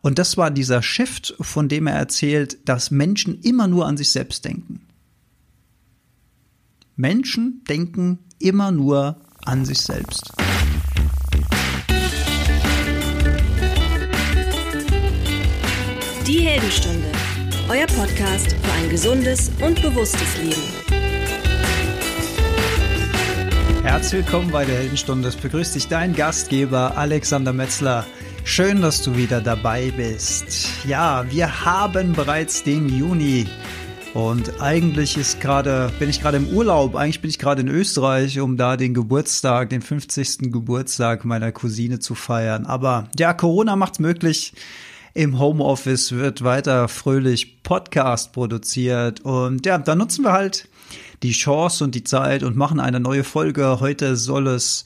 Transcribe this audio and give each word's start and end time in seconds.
Und 0.00 0.18
das 0.18 0.36
war 0.36 0.50
dieser 0.50 0.80
Shift, 0.82 1.34
von 1.40 1.68
dem 1.68 1.88
er 1.88 1.94
erzählt, 1.94 2.68
dass 2.68 2.90
Menschen 2.90 3.40
immer 3.42 3.66
nur 3.66 3.86
an 3.86 3.96
sich 3.96 4.10
selbst 4.10 4.44
denken. 4.44 4.86
Menschen 6.94 7.64
denken 7.68 8.20
immer 8.38 8.70
nur 8.70 9.20
an 9.44 9.64
sich 9.64 9.80
selbst. 9.80 10.32
Die 16.26 16.40
Heldenstunde, 16.40 17.06
euer 17.68 17.86
Podcast 17.86 18.52
für 18.52 18.72
ein 18.72 18.90
gesundes 18.90 19.50
und 19.60 19.82
bewusstes 19.82 20.38
Leben. 20.38 20.62
Herzlich 23.82 24.24
willkommen 24.24 24.50
bei 24.50 24.64
der 24.64 24.76
Heldenstunde. 24.76 25.28
Es 25.28 25.36
begrüßt 25.36 25.74
dich 25.74 25.88
dein 25.88 26.14
Gastgeber 26.14 26.96
Alexander 26.96 27.52
Metzler. 27.52 28.06
Schön, 28.44 28.82
dass 28.82 29.02
du 29.02 29.16
wieder 29.16 29.40
dabei 29.40 29.92
bist. 29.96 30.68
Ja, 30.86 31.24
wir 31.30 31.64
haben 31.64 32.12
bereits 32.12 32.62
den 32.62 32.88
Juni. 32.88 33.46
Und 34.14 34.60
eigentlich 34.60 35.16
ist 35.16 35.40
gerade, 35.40 35.92
bin 35.98 36.08
ich 36.08 36.20
gerade 36.20 36.38
im 36.38 36.48
Urlaub, 36.48 36.96
eigentlich 36.96 37.20
bin 37.20 37.30
ich 37.30 37.38
gerade 37.38 37.60
in 37.60 37.68
Österreich, 37.68 38.40
um 38.40 38.56
da 38.56 38.76
den 38.76 38.94
Geburtstag, 38.94 39.70
den 39.70 39.82
50. 39.82 40.50
Geburtstag 40.50 41.24
meiner 41.24 41.52
Cousine 41.52 41.98
zu 41.98 42.14
feiern. 42.14 42.66
Aber 42.66 43.08
ja, 43.18 43.34
Corona 43.34 43.76
macht's 43.76 43.98
möglich. 43.98 44.54
Im 45.14 45.38
Homeoffice 45.38 46.12
wird 46.12 46.42
weiter 46.42 46.88
fröhlich 46.88 47.62
Podcast 47.62 48.32
produziert. 48.32 49.20
Und 49.20 49.66
ja, 49.66 49.78
da 49.78 49.94
nutzen 49.94 50.24
wir 50.24 50.32
halt 50.32 50.68
die 51.22 51.32
Chance 51.32 51.84
und 51.84 51.94
die 51.94 52.04
Zeit 52.04 52.42
und 52.42 52.56
machen 52.56 52.80
eine 52.80 53.00
neue 53.00 53.24
Folge. 53.24 53.80
Heute 53.80 54.16
soll 54.16 54.46
es 54.46 54.84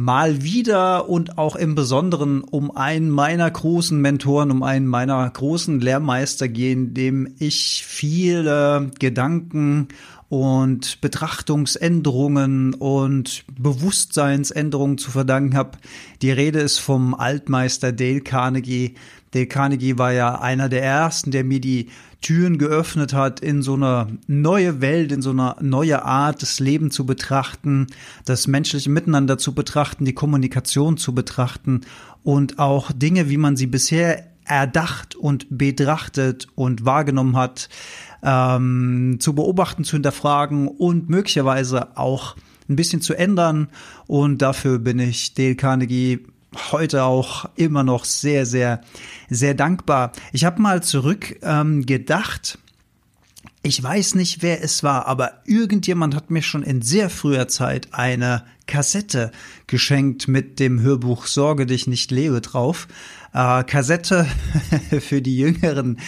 mal 0.00 0.42
wieder 0.42 1.08
und 1.08 1.36
auch 1.36 1.56
im 1.56 1.74
Besonderen 1.74 2.42
um 2.42 2.74
einen 2.74 3.10
meiner 3.10 3.50
großen 3.50 4.00
Mentoren, 4.00 4.50
um 4.50 4.62
einen 4.62 4.86
meiner 4.86 5.28
großen 5.28 5.80
Lehrmeister 5.80 6.48
gehen, 6.48 6.94
dem 6.94 7.34
ich 7.38 7.84
viele 7.86 8.90
Gedanken 8.98 9.88
und 10.30 11.00
Betrachtungsänderungen 11.00 12.74
und 12.74 13.44
Bewusstseinsänderungen 13.58 14.96
zu 14.96 15.10
verdanken 15.10 15.56
habe. 15.56 15.72
Die 16.22 16.30
Rede 16.30 16.60
ist 16.60 16.78
vom 16.78 17.14
Altmeister 17.14 17.92
Dale 17.92 18.20
Carnegie. 18.20 18.94
Dale 19.32 19.46
Carnegie 19.46 19.98
war 19.98 20.12
ja 20.12 20.40
einer 20.40 20.68
der 20.68 20.82
ersten, 20.82 21.30
der 21.30 21.44
mir 21.44 21.60
die 21.60 21.88
Türen 22.20 22.58
geöffnet 22.58 23.14
hat, 23.14 23.40
in 23.40 23.62
so 23.62 23.74
eine 23.74 24.18
neue 24.26 24.80
Welt, 24.80 25.12
in 25.12 25.22
so 25.22 25.30
eine 25.30 25.56
neue 25.60 26.04
Art, 26.04 26.42
das 26.42 26.60
Leben 26.60 26.90
zu 26.90 27.06
betrachten, 27.06 27.86
das 28.24 28.46
menschliche 28.46 28.90
Miteinander 28.90 29.38
zu 29.38 29.54
betrachten, 29.54 30.04
die 30.04 30.12
Kommunikation 30.12 30.96
zu 30.96 31.14
betrachten 31.14 31.82
und 32.22 32.58
auch 32.58 32.92
Dinge, 32.92 33.30
wie 33.30 33.38
man 33.38 33.56
sie 33.56 33.66
bisher 33.66 34.26
erdacht 34.44 35.14
und 35.14 35.46
betrachtet 35.48 36.48
und 36.56 36.84
wahrgenommen 36.84 37.36
hat, 37.36 37.68
ähm, 38.22 39.18
zu 39.20 39.34
beobachten, 39.34 39.84
zu 39.84 39.92
hinterfragen 39.92 40.68
und 40.68 41.08
möglicherweise 41.08 41.96
auch 41.96 42.36
ein 42.68 42.76
bisschen 42.76 43.00
zu 43.00 43.14
ändern. 43.14 43.68
Und 44.06 44.42
dafür 44.42 44.78
bin 44.78 44.98
ich 44.98 45.34
Dale 45.34 45.54
Carnegie 45.54 46.26
heute 46.72 47.04
auch 47.04 47.48
immer 47.56 47.82
noch 47.82 48.04
sehr, 48.04 48.46
sehr, 48.46 48.80
sehr 49.28 49.54
dankbar. 49.54 50.12
Ich 50.32 50.44
habe 50.44 50.60
mal 50.60 50.82
zurück 50.82 51.38
ähm, 51.42 51.86
gedacht, 51.86 52.58
ich 53.62 53.82
weiß 53.82 54.14
nicht, 54.14 54.42
wer 54.42 54.62
es 54.62 54.82
war, 54.82 55.06
aber 55.06 55.42
irgendjemand 55.44 56.14
hat 56.14 56.30
mir 56.30 56.42
schon 56.42 56.62
in 56.62 56.82
sehr 56.82 57.10
früher 57.10 57.46
Zeit 57.46 57.88
eine 57.92 58.44
Kassette 58.70 59.32
geschenkt 59.66 60.28
mit 60.28 60.60
dem 60.60 60.80
Hörbuch 60.80 61.26
Sorge 61.26 61.66
dich 61.66 61.88
nicht 61.88 62.12
lebe 62.12 62.40
drauf. 62.40 62.86
Äh, 63.32 63.64
Kassette 63.64 64.26
für 65.00 65.20
die 65.20 65.36
jüngeren 65.36 65.98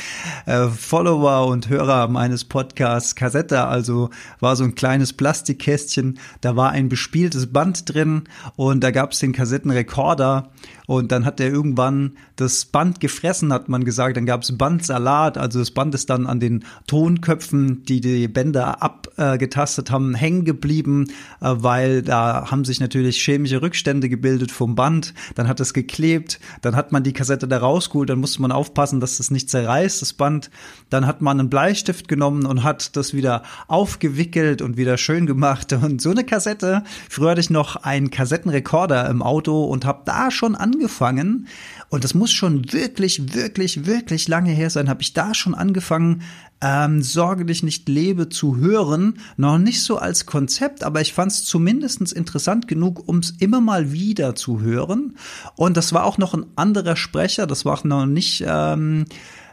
äh, 0.46 0.68
Follower 0.68 1.48
und 1.48 1.68
Hörer 1.68 2.06
meines 2.06 2.44
Podcasts. 2.44 3.16
Kassette 3.16 3.64
also 3.66 4.10
war 4.38 4.54
so 4.54 4.62
ein 4.62 4.76
kleines 4.76 5.12
Plastikkästchen, 5.12 6.20
da 6.40 6.54
war 6.54 6.70
ein 6.70 6.88
bespieltes 6.88 7.52
Band 7.52 7.92
drin 7.92 8.24
und 8.54 8.82
da 8.84 8.92
gab 8.92 9.10
es 9.10 9.18
den 9.18 9.32
Kassettenrekorder 9.32 10.50
und 10.86 11.12
dann 11.12 11.24
hat 11.24 11.40
er 11.40 11.48
irgendwann 11.48 12.16
das 12.36 12.64
Band 12.64 13.00
gefressen, 13.00 13.52
hat 13.52 13.68
man 13.68 13.84
gesagt. 13.84 14.16
Dann 14.16 14.26
gab 14.26 14.42
es 14.42 14.56
Bandsalat, 14.56 15.38
also 15.38 15.58
das 15.58 15.70
Band 15.70 15.94
ist 15.94 16.10
dann 16.10 16.26
an 16.26 16.40
den 16.40 16.64
Tonköpfen, 16.86 17.84
die 17.84 18.00
die 18.00 18.28
Bänder 18.28 18.82
abgetastet 18.82 19.90
äh, 19.90 19.92
haben, 19.92 20.14
hängen 20.14 20.44
geblieben, 20.44 21.06
äh, 21.40 21.54
weil 21.54 22.02
da 22.02 22.50
haben 22.52 22.64
sich 22.64 22.78
natürlich 22.78 23.20
chemische 23.20 23.62
Rückstände 23.62 24.08
gebildet 24.08 24.52
vom 24.52 24.76
Band. 24.76 25.14
Dann 25.34 25.48
hat 25.48 25.58
es 25.58 25.74
geklebt, 25.74 26.38
dann 26.60 26.76
hat 26.76 26.92
man 26.92 27.02
die 27.02 27.12
Kassette 27.12 27.48
da 27.48 27.58
rausgeholt, 27.58 28.08
dann 28.08 28.20
musste 28.20 28.40
man 28.40 28.52
aufpassen, 28.52 29.00
dass 29.00 29.16
das 29.16 29.32
nicht 29.32 29.50
zerreißt, 29.50 30.00
das 30.00 30.12
Band. 30.12 30.50
Dann 30.90 31.06
hat 31.06 31.20
man 31.20 31.40
einen 31.40 31.50
Bleistift 31.50 32.06
genommen 32.06 32.46
und 32.46 32.62
hat 32.62 32.94
das 32.96 33.14
wieder 33.14 33.42
aufgewickelt 33.66 34.62
und 34.62 34.76
wieder 34.76 34.96
schön 34.98 35.26
gemacht. 35.26 35.72
Und 35.82 36.00
so 36.00 36.10
eine 36.10 36.22
Kassette, 36.22 36.84
früher 37.08 37.30
hatte 37.30 37.40
ich 37.40 37.50
noch 37.50 37.76
einen 37.76 38.10
Kassettenrekorder 38.10 39.08
im 39.08 39.22
Auto 39.22 39.64
und 39.64 39.84
habe 39.84 40.02
da 40.04 40.30
schon 40.30 40.54
angefangen, 40.54 41.48
und 41.92 42.04
das 42.04 42.14
muss 42.14 42.32
schon 42.32 42.72
wirklich, 42.72 43.34
wirklich, 43.34 43.84
wirklich 43.84 44.26
lange 44.26 44.50
her 44.50 44.70
sein, 44.70 44.88
habe 44.88 45.02
ich 45.02 45.12
da 45.12 45.34
schon 45.34 45.54
angefangen, 45.54 46.22
ähm, 46.62 47.02
Sorge 47.02 47.44
dich 47.44 47.62
nicht 47.62 47.86
lebe 47.86 48.30
zu 48.30 48.56
hören. 48.56 49.18
Noch 49.36 49.58
nicht 49.58 49.82
so 49.82 49.98
als 49.98 50.24
Konzept, 50.24 50.84
aber 50.84 51.02
ich 51.02 51.12
fand 51.12 51.32
es 51.32 51.44
zumindest 51.44 52.10
interessant 52.12 52.66
genug, 52.66 53.06
um 53.06 53.18
es 53.18 53.32
immer 53.40 53.60
mal 53.60 53.92
wieder 53.92 54.34
zu 54.34 54.62
hören. 54.62 55.18
Und 55.54 55.76
das 55.76 55.92
war 55.92 56.04
auch 56.04 56.16
noch 56.16 56.32
ein 56.32 56.46
anderer 56.56 56.96
Sprecher, 56.96 57.46
das 57.46 57.66
war 57.66 57.74
auch 57.74 57.84
noch 57.84 58.06
nicht 58.06 58.42
ähm, 58.46 59.04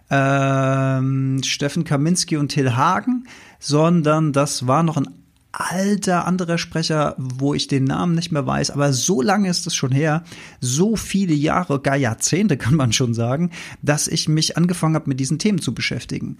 ähm, 0.10 1.42
Steffen 1.44 1.84
Kaminski 1.84 2.38
und 2.38 2.54
Till 2.54 2.74
Hagen, 2.78 3.26
sondern 3.60 4.32
das 4.32 4.66
war 4.66 4.84
noch 4.84 4.96
ein 4.96 5.10
alter 5.52 6.26
anderer 6.28 6.58
Sprecher, 6.58 7.16
wo 7.18 7.54
ich 7.54 7.68
den 7.68 7.84
Namen 7.84 8.16
nicht 8.16 8.32
mehr 8.32 8.46
weiß, 8.46 8.72
aber 8.72 8.94
so 8.94 9.22
lange 9.22 9.50
ist 9.50 9.66
es 9.66 9.76
schon 9.76 9.92
her, 9.92 10.24
so 10.62 10.96
viele 10.96 11.34
Jahre, 11.34 11.82
gar 11.82 11.96
Jahrzehnte 11.96 12.58
kann 12.58 12.76
man 12.76 12.94
schon 12.94 13.14
sagen, 13.14 13.52
dass 13.82 14.08
ich 14.08 14.30
mich 14.30 14.58
angefangen 14.58 14.96
habe, 14.96 15.10
mit 15.10 15.20
diesen 15.20 15.40
Themen 15.40 15.60
zu 15.60 15.74
beschäftigen. 15.74 16.38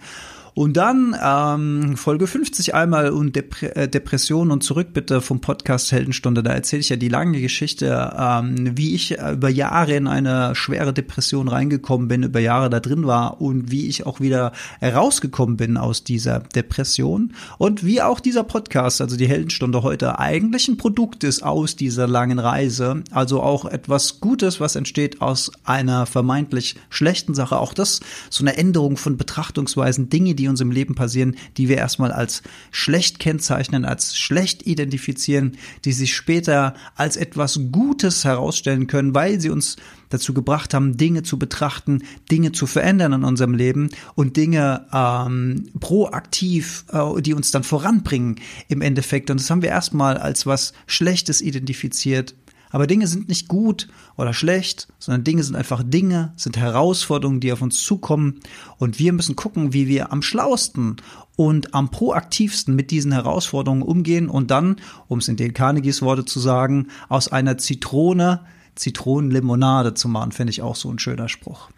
Und 0.54 0.76
dann 0.76 1.16
ähm, 1.22 1.96
Folge 1.96 2.26
50 2.26 2.74
einmal 2.74 3.10
und 3.10 3.36
Dep 3.36 3.62
äh, 3.62 3.88
Depression 3.88 4.50
und 4.50 4.62
zurück 4.62 4.88
bitte 4.92 5.20
vom 5.20 5.40
Podcast 5.40 5.92
Heldenstunde. 5.92 6.42
Da 6.42 6.52
erzähle 6.52 6.80
ich 6.80 6.88
ja 6.88 6.96
die 6.96 7.08
lange 7.08 7.40
Geschichte, 7.40 8.14
ähm, 8.18 8.76
wie 8.76 8.94
ich 8.94 9.18
über 9.18 9.48
Jahre 9.48 9.94
in 9.94 10.06
eine 10.06 10.54
schwere 10.54 10.92
Depression 10.92 11.48
reingekommen 11.48 12.08
bin, 12.08 12.22
über 12.22 12.40
Jahre 12.40 12.70
da 12.70 12.80
drin 12.80 13.06
war 13.06 13.40
und 13.40 13.70
wie 13.70 13.86
ich 13.86 14.06
auch 14.06 14.20
wieder 14.20 14.52
herausgekommen 14.80 15.56
bin 15.56 15.76
aus 15.76 16.04
dieser 16.04 16.40
Depression 16.40 17.32
und 17.58 17.84
wie 17.84 18.02
auch 18.02 18.20
dieser 18.20 18.44
Podcast, 18.44 19.00
also 19.00 19.16
die 19.16 19.28
Heldenstunde 19.28 19.82
heute 19.82 20.18
eigentlich 20.18 20.68
ein 20.68 20.76
Produkt 20.76 21.24
ist 21.24 21.42
aus 21.42 21.76
dieser 21.76 22.06
langen 22.06 22.38
Reise, 22.38 23.02
also 23.10 23.42
auch 23.42 23.64
etwas 23.64 24.20
Gutes, 24.20 24.60
was 24.60 24.76
entsteht 24.76 25.20
aus 25.20 25.50
einer 25.64 26.06
vermeintlich 26.06 26.76
schlechten 26.88 27.34
Sache. 27.34 27.58
Auch 27.58 27.74
das 27.74 28.00
so 28.28 28.44
eine 28.44 28.56
Änderung 28.56 28.96
von 28.96 29.16
Betrachtungsweisen, 29.16 30.10
Dinge, 30.10 30.34
die 30.40 30.48
uns 30.48 30.60
im 30.62 30.70
Leben 30.70 30.94
passieren, 30.94 31.36
die 31.58 31.68
wir 31.68 31.76
erstmal 31.76 32.12
als 32.12 32.42
schlecht 32.70 33.18
kennzeichnen, 33.18 33.84
als 33.84 34.16
schlecht 34.16 34.66
identifizieren, 34.66 35.58
die 35.84 35.92
sich 35.92 36.16
später 36.16 36.74
als 36.96 37.16
etwas 37.16 37.60
Gutes 37.70 38.24
herausstellen 38.24 38.86
können, 38.86 39.14
weil 39.14 39.38
sie 39.38 39.50
uns 39.50 39.76
dazu 40.08 40.32
gebracht 40.32 40.72
haben, 40.72 40.96
Dinge 40.96 41.22
zu 41.22 41.38
betrachten, 41.38 42.02
Dinge 42.30 42.52
zu 42.52 42.66
verändern 42.66 43.12
in 43.12 43.24
unserem 43.24 43.54
Leben 43.54 43.90
und 44.14 44.36
Dinge 44.36 44.86
ähm, 44.92 45.68
proaktiv, 45.78 46.84
äh, 46.90 47.20
die 47.20 47.34
uns 47.34 47.50
dann 47.50 47.62
voranbringen 47.62 48.36
im 48.68 48.80
Endeffekt. 48.80 49.30
Und 49.30 49.40
das 49.40 49.50
haben 49.50 49.62
wir 49.62 49.68
erstmal 49.68 50.16
als 50.16 50.46
was 50.46 50.72
Schlechtes 50.86 51.42
identifiziert, 51.42 52.34
aber 52.70 52.86
Dinge 52.86 53.06
sind 53.06 53.28
nicht 53.28 53.48
gut 53.48 53.88
oder 54.16 54.32
schlecht, 54.32 54.88
sondern 54.98 55.24
Dinge 55.24 55.42
sind 55.42 55.56
einfach 55.56 55.82
Dinge, 55.84 56.32
sind 56.36 56.56
Herausforderungen, 56.56 57.40
die 57.40 57.52
auf 57.52 57.62
uns 57.62 57.82
zukommen. 57.82 58.40
Und 58.78 58.98
wir 58.98 59.12
müssen 59.12 59.36
gucken, 59.36 59.72
wie 59.72 59.88
wir 59.88 60.12
am 60.12 60.22
schlausten 60.22 60.96
und 61.36 61.74
am 61.74 61.90
proaktivsten 61.90 62.74
mit 62.74 62.90
diesen 62.90 63.12
Herausforderungen 63.12 63.82
umgehen 63.82 64.28
und 64.28 64.50
dann, 64.50 64.76
um 65.08 65.18
es 65.18 65.28
in 65.28 65.36
den 65.36 65.54
Carnegies 65.54 66.02
Worte 66.02 66.24
zu 66.24 66.40
sagen, 66.40 66.88
aus 67.08 67.28
einer 67.28 67.58
Zitrone 67.58 68.40
Zitronenlimonade 68.76 69.94
zu 69.94 70.08
machen, 70.08 70.32
finde 70.32 70.52
ich 70.52 70.62
auch 70.62 70.76
so 70.76 70.90
ein 70.90 70.98
schöner 70.98 71.28
Spruch 71.28 71.68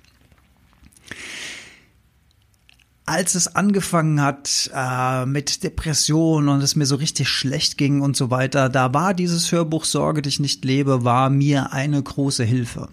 als 3.12 3.34
es 3.34 3.56
angefangen 3.56 4.22
hat 4.22 4.70
äh, 4.74 5.26
mit 5.26 5.62
Depression 5.62 6.48
und 6.48 6.62
es 6.62 6.76
mir 6.76 6.86
so 6.86 6.96
richtig 6.96 7.28
schlecht 7.28 7.76
ging 7.76 8.00
und 8.00 8.16
so 8.16 8.30
weiter, 8.30 8.70
da 8.70 8.94
war 8.94 9.12
dieses 9.12 9.52
Hörbuch 9.52 9.84
Sorge 9.84 10.22
dich 10.22 10.40
nicht 10.40 10.64
lebe, 10.64 11.04
war 11.04 11.28
mir 11.28 11.74
eine 11.74 12.02
große 12.02 12.42
Hilfe. 12.42 12.88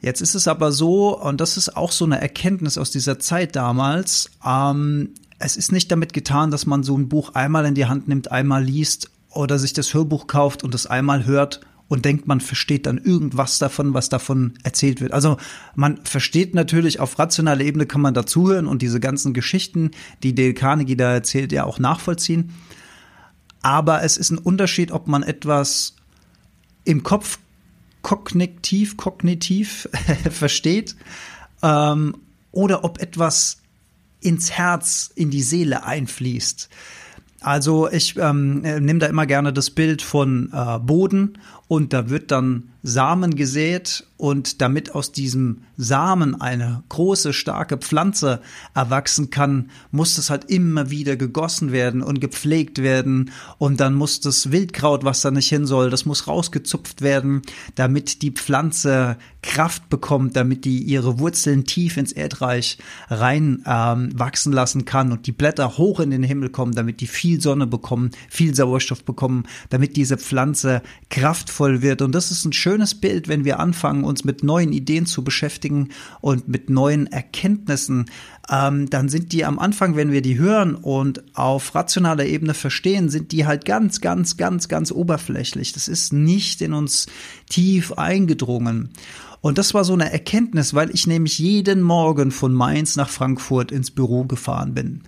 Jetzt 0.00 0.22
ist 0.22 0.36
es 0.36 0.48
aber 0.48 0.72
so, 0.72 1.20
und 1.20 1.42
das 1.42 1.58
ist 1.58 1.76
auch 1.76 1.92
so 1.92 2.06
eine 2.06 2.18
Erkenntnis 2.18 2.78
aus 2.78 2.90
dieser 2.90 3.18
Zeit 3.18 3.56
damals, 3.56 4.30
ähm, 4.42 5.10
es 5.38 5.58
ist 5.58 5.70
nicht 5.70 5.92
damit 5.92 6.14
getan, 6.14 6.50
dass 6.50 6.64
man 6.64 6.82
so 6.82 6.96
ein 6.96 7.10
Buch 7.10 7.34
einmal 7.34 7.66
in 7.66 7.74
die 7.74 7.84
Hand 7.84 8.08
nimmt, 8.08 8.32
einmal 8.32 8.64
liest 8.64 9.10
oder 9.28 9.58
sich 9.58 9.74
das 9.74 9.92
Hörbuch 9.92 10.28
kauft 10.28 10.64
und 10.64 10.74
es 10.74 10.86
einmal 10.86 11.26
hört 11.26 11.60
und 11.88 12.04
denkt, 12.04 12.26
man 12.26 12.40
versteht 12.40 12.86
dann 12.86 12.98
irgendwas 12.98 13.58
davon, 13.58 13.94
was 13.94 14.08
davon 14.08 14.54
erzählt 14.64 15.00
wird. 15.00 15.12
Also 15.12 15.36
man 15.74 16.04
versteht 16.04 16.54
natürlich 16.54 16.98
auf 16.98 17.18
rationaler 17.18 17.64
Ebene 17.64 17.86
kann 17.86 18.00
man 18.00 18.14
dazuhören 18.14 18.66
und 18.66 18.82
diese 18.82 19.00
ganzen 19.00 19.34
Geschichten, 19.34 19.92
die 20.22 20.34
Dale 20.34 20.54
Carnegie 20.54 20.96
da 20.96 21.12
erzählt, 21.12 21.52
ja 21.52 21.64
auch 21.64 21.78
nachvollziehen. 21.78 22.52
Aber 23.62 24.02
es 24.02 24.16
ist 24.16 24.30
ein 24.30 24.38
Unterschied, 24.38 24.90
ob 24.90 25.06
man 25.06 25.22
etwas 25.22 25.94
im 26.84 27.02
Kopf 27.02 27.38
kognitiv, 28.02 28.96
kognitiv 28.96 29.88
versteht 30.30 30.96
ähm, 31.62 32.16
oder 32.52 32.84
ob 32.84 33.00
etwas 33.00 33.58
ins 34.20 34.50
Herz, 34.50 35.10
in 35.14 35.30
die 35.30 35.42
Seele 35.42 35.84
einfließt. 35.84 36.68
Also 37.40 37.90
ich 37.90 38.16
ähm, 38.16 38.60
nehme 38.60 38.98
da 38.98 39.06
immer 39.06 39.26
gerne 39.26 39.52
das 39.52 39.70
Bild 39.70 40.02
von 40.02 40.50
äh, 40.52 40.78
Boden 40.78 41.38
und 41.68 41.92
da 41.92 42.08
wird 42.10 42.30
dann 42.30 42.70
Samen 42.86 43.34
gesät 43.34 44.06
und 44.16 44.62
damit 44.62 44.94
aus 44.94 45.10
diesem 45.10 45.62
Samen 45.76 46.40
eine 46.40 46.84
große, 46.88 47.32
starke 47.32 47.78
Pflanze 47.78 48.40
erwachsen 48.74 49.30
kann, 49.30 49.70
muss 49.90 50.14
das 50.14 50.30
halt 50.30 50.44
immer 50.44 50.88
wieder 50.88 51.16
gegossen 51.16 51.72
werden 51.72 52.00
und 52.00 52.20
gepflegt 52.20 52.80
werden 52.80 53.32
und 53.58 53.80
dann 53.80 53.94
muss 53.94 54.20
das 54.20 54.52
Wildkraut, 54.52 55.04
was 55.04 55.20
da 55.20 55.32
nicht 55.32 55.48
hin 55.48 55.66
soll, 55.66 55.90
das 55.90 56.06
muss 56.06 56.28
rausgezupft 56.28 57.02
werden, 57.02 57.42
damit 57.74 58.22
die 58.22 58.30
Pflanze 58.30 59.16
Kraft 59.42 59.88
bekommt, 59.88 60.36
damit 60.36 60.64
die 60.64 60.82
ihre 60.82 61.18
Wurzeln 61.18 61.64
tief 61.64 61.96
ins 61.96 62.12
Erdreich 62.12 62.78
rein 63.08 63.62
ähm, 63.66 64.10
wachsen 64.18 64.52
lassen 64.52 64.84
kann 64.84 65.12
und 65.12 65.26
die 65.26 65.32
Blätter 65.32 65.76
hoch 65.76 66.00
in 66.00 66.10
den 66.10 66.22
Himmel 66.22 66.50
kommen, 66.50 66.74
damit 66.74 67.00
die 67.00 67.06
viel 67.06 67.40
Sonne 67.40 67.66
bekommen, 67.66 68.10
viel 68.28 68.54
Sauerstoff 68.54 69.04
bekommen, 69.04 69.44
damit 69.70 69.96
diese 69.96 70.18
Pflanze 70.18 70.82
kraftvoll 71.10 71.80
wird. 71.80 72.02
Und 72.02 72.12
das 72.12 72.30
ist 72.30 72.44
ein 72.44 72.52
schönes 72.52 72.75
Bild, 72.94 73.28
wenn 73.28 73.44
wir 73.44 73.58
anfangen, 73.60 74.04
uns 74.04 74.24
mit 74.24 74.42
neuen 74.42 74.72
Ideen 74.72 75.06
zu 75.06 75.24
beschäftigen 75.24 75.88
und 76.20 76.48
mit 76.48 76.70
neuen 76.70 77.06
Erkenntnissen, 77.06 78.10
ähm, 78.50 78.90
dann 78.90 79.08
sind 79.08 79.32
die 79.32 79.44
am 79.44 79.58
Anfang, 79.58 79.96
wenn 79.96 80.12
wir 80.12 80.22
die 80.22 80.38
hören 80.38 80.74
und 80.74 81.24
auf 81.36 81.74
rationaler 81.74 82.26
Ebene 82.26 82.54
verstehen, 82.54 83.08
sind 83.08 83.32
die 83.32 83.46
halt 83.46 83.64
ganz, 83.64 84.00
ganz, 84.00 84.36
ganz, 84.36 84.68
ganz 84.68 84.92
oberflächlich. 84.92 85.72
Das 85.72 85.88
ist 85.88 86.12
nicht 86.12 86.62
in 86.62 86.72
uns 86.72 87.06
tief 87.48 87.92
eingedrungen. 87.92 88.90
Und 89.40 89.58
das 89.58 89.74
war 89.74 89.84
so 89.84 89.92
eine 89.92 90.12
Erkenntnis, 90.12 90.74
weil 90.74 90.90
ich 90.92 91.06
nämlich 91.06 91.38
jeden 91.38 91.82
Morgen 91.82 92.30
von 92.30 92.52
Mainz 92.52 92.96
nach 92.96 93.08
Frankfurt 93.08 93.70
ins 93.70 93.90
Büro 93.90 94.24
gefahren 94.24 94.74
bin 94.74 95.02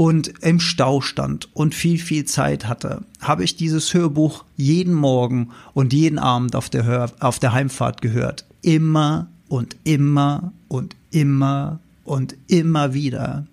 und 0.00 0.32
im 0.40 0.60
Stau 0.60 1.02
stand 1.02 1.54
und 1.54 1.74
viel, 1.74 1.98
viel 1.98 2.24
Zeit 2.24 2.66
hatte, 2.66 3.04
habe 3.20 3.44
ich 3.44 3.56
dieses 3.56 3.92
Hörbuch 3.92 4.46
jeden 4.56 4.94
Morgen 4.94 5.50
und 5.74 5.92
jeden 5.92 6.18
Abend 6.18 6.56
auf 6.56 6.70
der, 6.70 6.84
Hör 6.84 7.12
auf 7.20 7.38
der 7.38 7.52
Heimfahrt 7.52 8.00
gehört. 8.00 8.46
Immer 8.62 9.28
und 9.50 9.76
immer 9.84 10.54
und 10.68 10.96
immer 11.10 11.80
und 12.04 12.34
immer 12.46 12.94
wieder. 12.94 13.46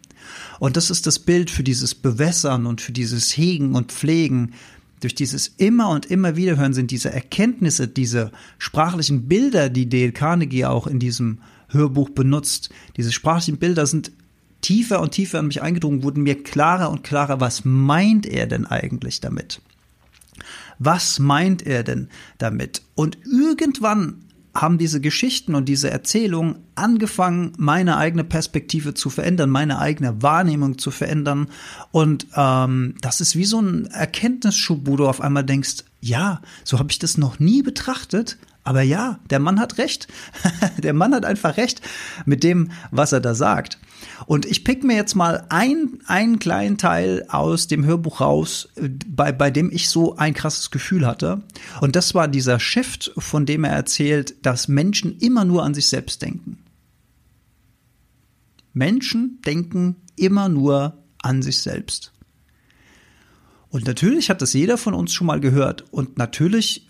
Und 0.58 0.78
das 0.78 0.90
ist 0.90 1.06
das 1.06 1.20
Bild 1.20 1.50
für 1.50 1.64
dieses 1.64 1.94
Bewässern 1.94 2.66
und 2.66 2.80
für 2.80 2.94
dieses 2.94 3.36
Hegen 3.36 3.76
und 3.76 3.92
Pflegen. 3.92 4.54
Durch 5.02 5.16
dieses 5.16 5.50
immer 5.58 5.90
und 5.90 6.06
immer 6.06 6.38
wieder 6.38 6.56
hören 6.56 6.74
sind 6.74 6.92
diese 6.92 7.12
Erkenntnisse, 7.12 7.90
diese 7.90 8.32
sprachlichen 8.58 9.28
Bilder, 9.28 9.68
die 9.68 9.90
Dale 9.90 10.14
Carnegie 10.14 10.64
auch 10.64 10.88
in 10.88 11.00
diesem 11.00 11.40
Hörbuch 11.68 12.12
benutzt. 12.12 12.70
Diese 12.96 13.12
sprachlichen 13.12 13.58
Bilder 13.58 13.86
sind 13.86 14.14
tiefer 14.68 15.00
und 15.00 15.12
tiefer 15.12 15.40
an 15.40 15.48
mich 15.48 15.62
eingedrungen, 15.62 16.04
wurden 16.04 16.24
mir 16.24 16.44
klarer 16.44 16.90
und 16.90 17.02
klarer, 17.02 17.40
was 17.40 17.64
meint 17.64 18.26
er 18.26 18.48
denn 18.48 18.66
eigentlich 18.66 19.22
damit? 19.22 19.62
Was 20.78 21.20
meint 21.20 21.66
er 21.66 21.84
denn 21.84 22.10
damit? 22.38 22.82
Und 22.94 23.18
irgendwann 23.24 24.26
haben 24.54 24.78
diese 24.78 25.00
Geschichten 25.00 25.56
und 25.56 25.70
diese 25.70 25.90
Erzählungen 25.90 26.58
angefangen, 26.76 27.54
meine 27.58 27.96
eigene 27.96 28.26
Perspektive 28.26 28.94
zu 28.94 29.10
verändern, 29.10 29.50
meine 29.50 29.80
eigene 29.80 30.22
Wahrnehmung 30.22 30.78
zu 30.78 30.92
verändern. 30.92 31.48
Und 31.92 32.28
ähm, 32.36 32.96
das 33.00 33.22
ist 33.22 33.38
wie 33.38 33.46
so 33.46 33.62
ein 33.62 33.86
Erkenntnisschub, 33.86 34.82
wo 34.84 34.98
du 34.98 35.08
auf 35.08 35.22
einmal 35.22 35.46
denkst, 35.46 35.86
ja, 36.02 36.42
so 36.66 36.78
habe 36.78 36.92
ich 36.92 37.00
das 37.00 37.18
noch 37.18 37.40
nie 37.40 37.62
betrachtet. 37.62 38.38
Aber 38.66 38.82
ja, 38.82 39.20
der 39.30 39.40
Mann 39.40 39.62
hat 39.62 39.78
recht. 39.78 40.10
der 40.78 40.94
Mann 40.94 41.16
hat 41.16 41.24
einfach 41.24 41.56
recht 41.56 41.82
mit 42.26 42.44
dem, 42.44 42.72
was 42.92 43.14
er 43.14 43.22
da 43.22 43.34
sagt. 43.34 43.78
Und 44.26 44.46
ich 44.46 44.64
pick 44.64 44.84
mir 44.84 44.96
jetzt 44.96 45.16
mal 45.16 45.46
ein, 45.50 46.00
einen 46.08 46.40
kleinen 46.40 46.78
Teil 46.78 47.26
aus 47.30 47.68
dem 47.68 47.86
Hörbuch 47.86 48.22
raus, 48.22 48.70
bei, 49.08 49.32
bei 49.32 49.52
dem 49.52 49.72
ich 49.72 49.90
so 49.90 50.16
ein 50.18 50.34
krasses 50.34 50.72
Gefühl 50.72 51.06
hatte. 51.06 51.44
Und 51.82 51.96
das 51.96 52.16
war 52.16 52.28
dieser 52.28 52.60
Shift, 52.60 53.12
von 53.18 53.46
dem 53.46 53.64
er 53.64 53.72
erzählt, 53.72 54.46
dass 54.46 54.68
Menschen 54.68 55.18
immer 55.20 55.46
nur 55.46 55.64
an 55.64 55.74
sich 55.74 55.88
selbst 55.88 56.22
denken. 56.22 56.60
Menschen 58.74 59.40
denken 59.46 59.96
immer 60.16 60.50
nur 60.50 60.98
an 61.22 61.42
sich 61.42 61.60
selbst. 61.60 62.14
Und 63.70 63.86
natürlich 63.86 64.30
hat 64.30 64.42
das 64.42 64.54
jeder 64.54 64.78
von 64.78 64.94
uns 64.94 65.14
schon 65.14 65.28
mal 65.28 65.40
gehört. 65.40 65.86
Und 65.92 66.18
natürlich 66.18 66.88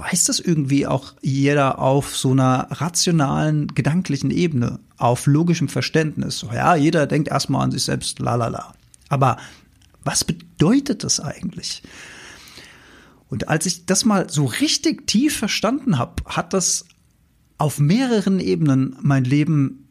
weiß 0.00 0.24
das 0.24 0.40
irgendwie 0.40 0.86
auch 0.86 1.14
jeder 1.20 1.78
auf 1.78 2.16
so 2.16 2.30
einer 2.30 2.68
rationalen, 2.70 3.68
gedanklichen 3.68 4.30
Ebene, 4.30 4.80
auf 4.96 5.26
logischem 5.26 5.68
Verständnis. 5.68 6.44
Ja, 6.52 6.74
jeder 6.74 7.06
denkt 7.06 7.28
erstmal 7.28 7.64
an 7.64 7.70
sich 7.70 7.84
selbst, 7.84 8.18
la 8.18 8.34
la 8.34 8.48
la. 8.48 8.72
Aber 9.08 9.36
was 10.02 10.24
bedeutet 10.24 11.04
das 11.04 11.20
eigentlich? 11.20 11.82
Und 13.28 13.48
als 13.48 13.66
ich 13.66 13.86
das 13.86 14.04
mal 14.04 14.28
so 14.30 14.46
richtig 14.46 15.06
tief 15.06 15.36
verstanden 15.36 15.98
habe, 15.98 16.22
hat 16.26 16.52
das 16.52 16.86
auf 17.58 17.78
mehreren 17.78 18.40
Ebenen 18.40 18.96
mein 19.02 19.24
Leben 19.24 19.88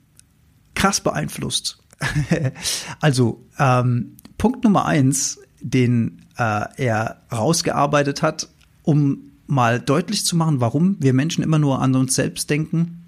krass 0.74 1.02
beeinflusst. 1.02 1.78
also 3.00 3.46
ähm, 3.58 4.18
Punkt 4.38 4.64
Nummer 4.64 4.86
eins, 4.86 5.40
den 5.62 6.26
äh, 6.38 6.66
er 6.78 7.22
rausgearbeitet 7.32 8.22
hat, 8.22 8.50
um 8.84 9.29
mal 9.50 9.80
deutlich 9.80 10.25
zu 10.25 10.36
machen, 10.36 10.62
warum 10.62 10.96
wir 11.00 11.13
Menschen 11.13 11.44
immer 11.44 11.60
nur 11.60 11.81
an 11.81 11.96
uns 11.96 12.16
selbst 12.16 12.50
denken. 12.50 13.06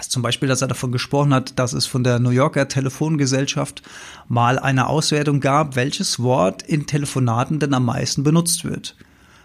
Zum 0.00 0.22
Beispiel, 0.22 0.48
dass 0.48 0.62
er 0.62 0.68
davon 0.68 0.92
gesprochen 0.92 1.34
hat, 1.34 1.58
dass 1.58 1.72
es 1.72 1.86
von 1.86 2.04
der 2.04 2.18
New 2.18 2.30
Yorker 2.30 2.68
Telefongesellschaft 2.68 3.82
mal 4.28 4.58
eine 4.58 4.86
Auswertung 4.88 5.40
gab, 5.40 5.76
welches 5.76 6.20
Wort 6.20 6.62
in 6.62 6.86
Telefonaten 6.86 7.58
denn 7.58 7.74
am 7.74 7.84
meisten 7.84 8.22
benutzt 8.22 8.64
wird. 8.64 8.96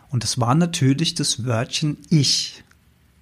Und 0.10 0.24
es 0.24 0.40
war 0.40 0.56
natürlich 0.56 1.14
das 1.14 1.46
Wörtchen 1.46 1.98
ich. 2.10 2.64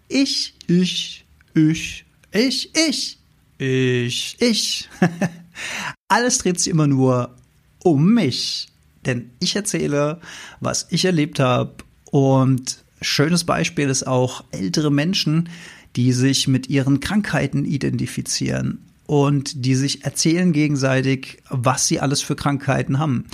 Ich, 0.08 0.56
ich, 0.68 1.26
ich, 1.54 2.06
ich, 2.32 2.72
ich, 2.76 3.20
ich, 3.58 4.38
ich. 4.40 4.90
Alles 6.08 6.38
dreht 6.38 6.60
sich 6.60 6.72
immer 6.72 6.88
nur 6.88 7.36
um 7.84 8.14
mich. 8.14 8.70
Denn 9.06 9.32
ich 9.40 9.56
erzähle, 9.56 10.22
was 10.60 10.88
ich 10.90 11.06
erlebt 11.06 11.40
habe 11.40 11.76
und 12.12 12.84
Schönes 13.02 13.44
Beispiel 13.44 13.90
ist 13.90 14.08
auch 14.08 14.44
ältere 14.52 14.92
Menschen, 14.92 15.50
die 15.96 16.14
sich 16.14 16.48
mit 16.48 16.70
ihren 16.70 17.00
Krankheiten 17.00 17.66
identifizieren 17.66 18.80
und 19.06 19.66
die 19.66 19.76
sich 19.76 20.04
erzählen 20.04 20.52
gegenseitig, 20.52 21.42
was 21.50 21.88
sie 21.88 22.00
alles 22.00 22.22
für 22.22 22.36
Krankheiten 22.36 23.00
haben. 23.00 23.26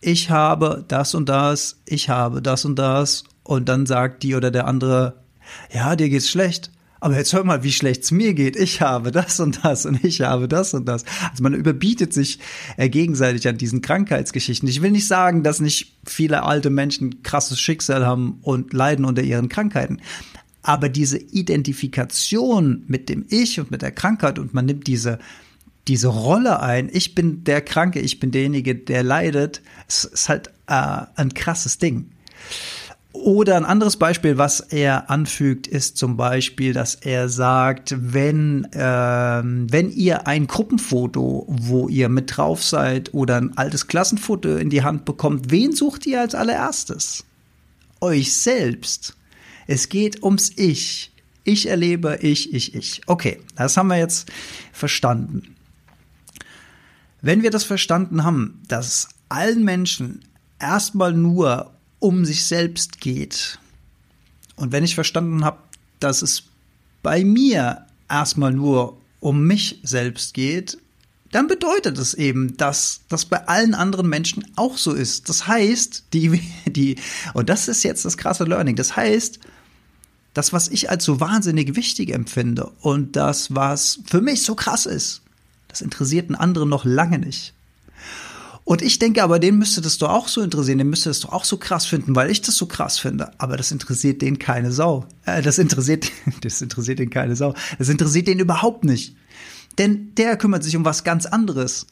Ich 0.00 0.30
habe 0.30 0.84
das 0.88 1.14
und 1.14 1.28
das, 1.28 1.80
ich 1.86 2.08
habe 2.08 2.40
das 2.40 2.64
und 2.64 2.76
das 2.76 3.24
und 3.42 3.68
dann 3.68 3.86
sagt 3.86 4.22
die 4.22 4.34
oder 4.34 4.50
der 4.50 4.66
andere, 4.66 5.14
ja, 5.72 5.96
dir 5.96 6.08
geht's 6.08 6.30
schlecht. 6.30 6.70
Aber 7.00 7.16
jetzt 7.16 7.32
hör 7.32 7.44
mal, 7.44 7.62
wie 7.62 7.72
schlecht 7.72 8.02
es 8.02 8.10
mir 8.10 8.34
geht. 8.34 8.56
Ich 8.56 8.80
habe 8.80 9.12
das 9.12 9.40
und 9.40 9.64
das 9.64 9.86
und 9.86 10.04
ich 10.04 10.20
habe 10.22 10.48
das 10.48 10.74
und 10.74 10.86
das. 10.86 11.04
Also 11.30 11.42
man 11.42 11.54
überbietet 11.54 12.12
sich 12.12 12.38
äh, 12.76 12.88
gegenseitig 12.88 13.46
an 13.48 13.58
diesen 13.58 13.82
Krankheitsgeschichten. 13.82 14.68
Ich 14.68 14.82
will 14.82 14.90
nicht 14.90 15.06
sagen, 15.06 15.42
dass 15.42 15.60
nicht 15.60 15.96
viele 16.04 16.42
alte 16.42 16.70
Menschen 16.70 17.22
krasses 17.22 17.60
Schicksal 17.60 18.04
haben 18.04 18.38
und 18.42 18.72
leiden 18.72 19.04
unter 19.04 19.22
ihren 19.22 19.48
Krankheiten. 19.48 20.00
Aber 20.62 20.88
diese 20.88 21.18
Identifikation 21.18 22.84
mit 22.88 23.08
dem 23.08 23.24
Ich 23.28 23.60
und 23.60 23.70
mit 23.70 23.82
der 23.82 23.92
Krankheit 23.92 24.38
und 24.38 24.54
man 24.54 24.66
nimmt 24.66 24.86
diese 24.86 25.18
diese 25.88 26.08
Rolle 26.08 26.60
ein, 26.60 26.90
ich 26.92 27.14
bin 27.14 27.44
der 27.44 27.62
Kranke, 27.62 28.00
ich 28.00 28.20
bin 28.20 28.30
derjenige, 28.30 28.74
der 28.74 29.02
leidet, 29.02 29.62
ist, 29.88 30.28
halt 30.28 30.48
äh, 30.66 31.06
ein 31.16 31.32
krasses 31.34 31.78
Ding. 31.78 32.10
Oder 33.12 33.56
ein 33.56 33.64
anderes 33.64 33.96
Beispiel, 33.96 34.36
was 34.36 34.60
er 34.60 35.10
anfügt, 35.10 35.66
ist 35.66 35.96
zum 35.96 36.16
Beispiel, 36.16 36.74
dass 36.74 36.94
er 36.94 37.28
sagt, 37.28 37.94
wenn, 37.98 38.64
äh, 38.72 39.42
wenn 39.42 39.90
ihr 39.90 40.26
ein 40.26 40.46
Gruppenfoto, 40.46 41.46
wo 41.48 41.88
ihr 41.88 42.10
mit 42.10 42.36
drauf 42.36 42.62
seid, 42.62 43.14
oder 43.14 43.36
ein 43.36 43.56
altes 43.56 43.86
Klassenfoto 43.86 44.56
in 44.56 44.68
die 44.68 44.82
Hand 44.82 45.06
bekommt, 45.06 45.50
wen 45.50 45.72
sucht 45.72 46.06
ihr 46.06 46.20
als 46.20 46.34
allererstes? 46.34 47.24
Euch 48.00 48.34
selbst. 48.36 49.16
Es 49.66 49.88
geht 49.88 50.22
ums 50.22 50.52
Ich. 50.56 51.12
Ich 51.44 51.66
erlebe, 51.66 52.18
ich, 52.20 52.52
ich, 52.52 52.74
ich. 52.74 53.00
Okay, 53.06 53.40
das 53.56 53.78
haben 53.78 53.88
wir 53.88 53.96
jetzt 53.96 54.30
verstanden. 54.72 55.54
Wenn 57.22 57.42
wir 57.42 57.50
das 57.50 57.64
verstanden 57.64 58.22
haben, 58.22 58.60
dass 58.68 59.08
allen 59.30 59.64
Menschen 59.64 60.20
erstmal 60.58 61.14
nur 61.14 61.72
um 61.98 62.24
sich 62.24 62.44
selbst 62.44 63.00
geht 63.00 63.58
Und 64.56 64.72
wenn 64.72 64.84
ich 64.84 64.94
verstanden 64.94 65.44
habe, 65.44 65.58
dass 66.00 66.22
es 66.22 66.44
bei 67.02 67.24
mir 67.24 67.86
erstmal 68.08 68.52
nur 68.52 68.98
um 69.20 69.46
mich 69.46 69.80
selbst 69.82 70.34
geht, 70.34 70.78
dann 71.30 71.46
bedeutet 71.46 71.98
es 71.98 72.14
eben, 72.14 72.56
dass 72.56 73.00
das 73.08 73.26
bei 73.26 73.46
allen 73.46 73.74
anderen 73.74 74.08
Menschen 74.08 74.46
auch 74.56 74.78
so 74.78 74.92
ist. 74.92 75.28
Das 75.28 75.46
heißt, 75.46 76.04
die, 76.12 76.40
die, 76.66 76.96
und 77.34 77.48
das 77.48 77.68
ist 77.68 77.82
jetzt 77.82 78.04
das 78.04 78.16
krasse 78.16 78.44
Learning. 78.44 78.76
Das 78.76 78.96
heißt, 78.96 79.38
das, 80.34 80.52
was 80.52 80.68
ich 80.68 80.90
als 80.90 81.04
so 81.04 81.20
wahnsinnig 81.20 81.76
wichtig 81.76 82.10
empfinde 82.10 82.70
und 82.80 83.16
das, 83.16 83.54
was 83.54 84.00
für 84.06 84.20
mich 84.20 84.42
so 84.42 84.54
krass 84.54 84.86
ist, 84.86 85.22
das 85.68 85.80
interessiert 85.80 86.28
einen 86.28 86.36
anderen 86.36 86.68
noch 86.68 86.84
lange 86.84 87.18
nicht. 87.18 87.54
Und 88.68 88.82
ich 88.82 88.98
denke 88.98 89.22
aber, 89.22 89.38
den 89.38 89.56
müsste 89.56 89.80
das 89.80 89.96
doch 89.96 90.10
auch 90.10 90.28
so 90.28 90.42
interessieren, 90.42 90.76
den 90.76 90.90
müsste 90.90 91.08
das 91.08 91.20
doch 91.20 91.32
auch 91.32 91.44
so 91.44 91.56
krass 91.56 91.86
finden, 91.86 92.14
weil 92.14 92.30
ich 92.30 92.42
das 92.42 92.54
so 92.54 92.66
krass 92.66 92.98
finde. 92.98 93.30
Aber 93.38 93.56
das 93.56 93.72
interessiert 93.72 94.20
den 94.20 94.38
keine 94.38 94.72
Sau. 94.72 95.06
Äh, 95.24 95.40
das 95.40 95.56
interessiert, 95.56 96.12
das 96.42 96.60
interessiert 96.60 96.98
den 96.98 97.08
keine 97.08 97.34
Sau. 97.34 97.54
Das 97.78 97.88
interessiert 97.88 98.28
den 98.28 98.40
überhaupt 98.40 98.84
nicht. 98.84 99.16
Denn 99.78 100.14
der 100.16 100.36
kümmert 100.36 100.64
sich 100.64 100.76
um 100.76 100.84
was 100.84 101.02
ganz 101.02 101.24
anderes. 101.24 101.86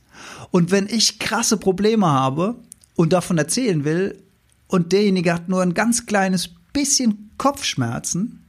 Und 0.50 0.70
wenn 0.70 0.86
ich 0.86 1.18
krasse 1.18 1.56
Probleme 1.56 2.08
habe 2.08 2.56
und 2.94 3.14
davon 3.14 3.38
erzählen 3.38 3.86
will 3.86 4.22
und 4.66 4.92
derjenige 4.92 5.32
hat 5.32 5.48
nur 5.48 5.62
ein 5.62 5.72
ganz 5.72 6.04
kleines 6.04 6.50
bisschen 6.74 7.30
Kopfschmerzen, 7.38 8.44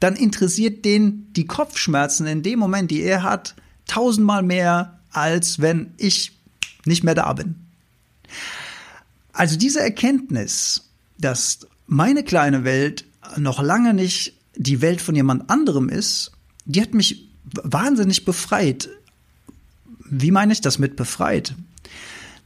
dann 0.00 0.16
interessiert 0.16 0.86
den 0.86 1.30
die 1.34 1.46
Kopfschmerzen 1.46 2.26
in 2.26 2.42
dem 2.42 2.58
Moment, 2.58 2.90
die 2.90 3.02
er 3.02 3.22
hat, 3.22 3.54
tausendmal 3.86 4.42
mehr, 4.42 4.98
als 5.10 5.60
wenn 5.60 5.92
ich 5.98 6.32
nicht 6.86 7.04
mehr 7.04 7.14
da 7.14 7.34
bin. 7.34 7.65
Also 9.32 9.56
diese 9.56 9.80
Erkenntnis, 9.80 10.90
dass 11.18 11.66
meine 11.86 12.24
kleine 12.24 12.64
Welt 12.64 13.04
noch 13.36 13.62
lange 13.62 13.94
nicht 13.94 14.34
die 14.56 14.80
Welt 14.80 15.00
von 15.00 15.14
jemand 15.14 15.50
anderem 15.50 15.88
ist, 15.88 16.32
die 16.64 16.80
hat 16.80 16.94
mich 16.94 17.28
wahnsinnig 17.62 18.24
befreit. 18.24 18.88
Wie 20.08 20.30
meine 20.30 20.52
ich 20.52 20.60
das 20.60 20.78
mit 20.78 20.96
befreit? 20.96 21.54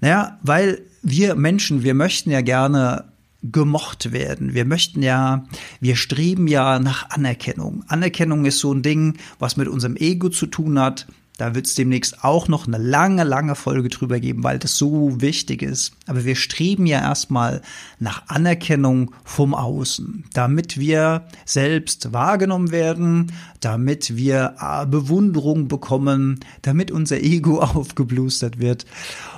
Naja, 0.01 0.39
weil 0.43 0.83
wir 1.03 1.35
Menschen, 1.35 1.83
wir 1.83 1.95
möchten 1.95 2.31
ja 2.31 2.41
gerne 2.41 3.11
gemocht 3.43 4.13
werden. 4.13 4.55
Wir 4.55 4.65
möchten 4.65 5.03
ja, 5.03 5.47
wir 5.81 5.97
streben 5.97 6.47
ja 6.47 6.79
nach 6.79 7.11
Anerkennung. 7.11 7.85
Anerkennung 7.89 8.45
ist 8.45 8.59
so 8.59 8.73
ein 8.73 8.83
Ding, 8.83 9.17
was 9.39 9.57
mit 9.57 9.69
unserem 9.69 9.97
Ego 9.97 10.29
zu 10.29 10.47
tun 10.47 10.79
hat. 10.79 11.07
Da 11.41 11.55
wird 11.55 11.67
es 11.67 11.75
demnächst 11.75 12.23
auch 12.23 12.49
noch 12.49 12.67
eine 12.67 12.77
lange, 12.77 13.25
lange 13.25 13.55
Folge 13.55 13.89
drüber 13.89 14.21
geben, 14.21 14.45
weil 14.45 14.59
das 14.59 14.77
so 14.77 15.23
wichtig 15.23 15.63
ist. 15.63 15.95
Aber 16.07 16.27
wir 16.27 16.37
streben 16.37 16.85
ja 16.85 17.01
erstmal 17.01 17.63
nach 17.99 18.29
Anerkennung 18.29 19.15
vom 19.25 19.55
Außen, 19.55 20.25
damit 20.35 20.79
wir 20.79 21.25
selbst 21.47 22.13
wahrgenommen 22.13 22.73
werden, 22.73 23.33
damit 23.61 24.17
wir 24.17 24.57
äh, 24.61 24.85
Bewunderung 24.85 25.69
bekommen, 25.69 26.41
damit 26.61 26.91
unser 26.91 27.23
Ego 27.23 27.61
aufgeblustert 27.63 28.59
wird. 28.59 28.85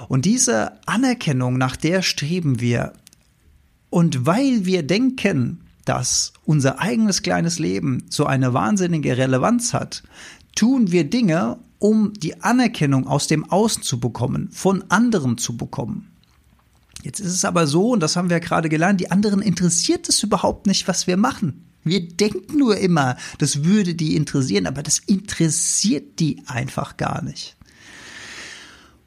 Und 0.08 0.24
diese 0.24 0.72
Anerkennung, 0.86 1.56
nach 1.56 1.76
der 1.76 2.02
streben 2.02 2.58
wir. 2.58 2.94
Und 3.90 4.26
weil 4.26 4.66
wir 4.66 4.82
denken, 4.82 5.60
dass 5.84 6.32
unser 6.44 6.80
eigenes 6.80 7.22
kleines 7.22 7.60
Leben 7.60 8.06
so 8.08 8.26
eine 8.26 8.54
wahnsinnige 8.54 9.16
Relevanz 9.16 9.72
hat, 9.72 10.02
tun 10.56 10.90
wir 10.90 11.08
Dinge, 11.08 11.58
um 11.82 12.12
die 12.12 12.40
Anerkennung 12.42 13.08
aus 13.08 13.26
dem 13.26 13.50
Außen 13.50 13.82
zu 13.82 13.98
bekommen, 13.98 14.50
von 14.52 14.84
anderen 14.88 15.36
zu 15.36 15.56
bekommen. 15.56 16.12
Jetzt 17.02 17.18
ist 17.18 17.32
es 17.32 17.44
aber 17.44 17.66
so, 17.66 17.90
und 17.90 18.00
das 18.00 18.14
haben 18.14 18.30
wir 18.30 18.36
ja 18.36 18.44
gerade 18.44 18.68
gelernt, 18.68 19.00
die 19.00 19.10
anderen 19.10 19.42
interessiert 19.42 20.08
es 20.08 20.22
überhaupt 20.22 20.68
nicht, 20.68 20.86
was 20.86 21.08
wir 21.08 21.16
machen. 21.16 21.66
Wir 21.82 22.06
denken 22.06 22.56
nur 22.56 22.76
immer, 22.76 23.16
das 23.38 23.64
würde 23.64 23.96
die 23.96 24.14
interessieren, 24.14 24.68
aber 24.68 24.84
das 24.84 25.00
interessiert 25.00 26.20
die 26.20 26.44
einfach 26.46 26.96
gar 26.96 27.24
nicht. 27.24 27.56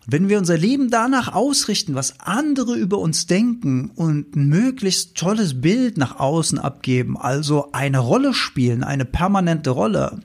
Wenn 0.06 0.28
wir 0.28 0.38
unser 0.38 0.58
Leben 0.58 0.90
danach 0.90 1.34
ausrichten, 1.34 1.96
was 1.96 2.20
andere 2.20 2.76
über 2.76 3.00
uns 3.00 3.26
denken 3.26 3.90
und 3.96 4.36
ein 4.36 4.50
möglichst 4.50 5.16
tolles 5.16 5.62
Bild 5.62 5.98
nach 5.98 6.20
außen 6.20 6.60
abgeben, 6.60 7.18
also 7.18 7.72
eine 7.72 8.00
Rolle 8.00 8.34
spielen, 8.34 8.84
eine 8.84 9.06
permanente 9.06 9.70
Rolle, 9.70 10.20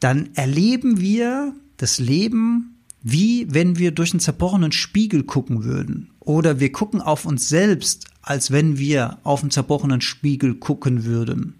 dann 0.00 0.30
erleben 0.34 1.00
wir 1.00 1.54
das 1.78 1.98
Leben 1.98 2.78
wie 3.02 3.46
wenn 3.48 3.78
wir 3.78 3.92
durch 3.92 4.12
einen 4.12 4.20
zerbrochenen 4.20 4.72
Spiegel 4.72 5.22
gucken 5.22 5.64
würden. 5.64 6.10
Oder 6.20 6.60
wir 6.60 6.72
gucken 6.72 7.00
auf 7.00 7.24
uns 7.24 7.48
selbst, 7.48 8.06
als 8.22 8.50
wenn 8.50 8.78
wir 8.78 9.18
auf 9.22 9.42
einen 9.42 9.50
zerbrochenen 9.50 10.00
Spiegel 10.00 10.54
gucken 10.54 11.04
würden. 11.04 11.54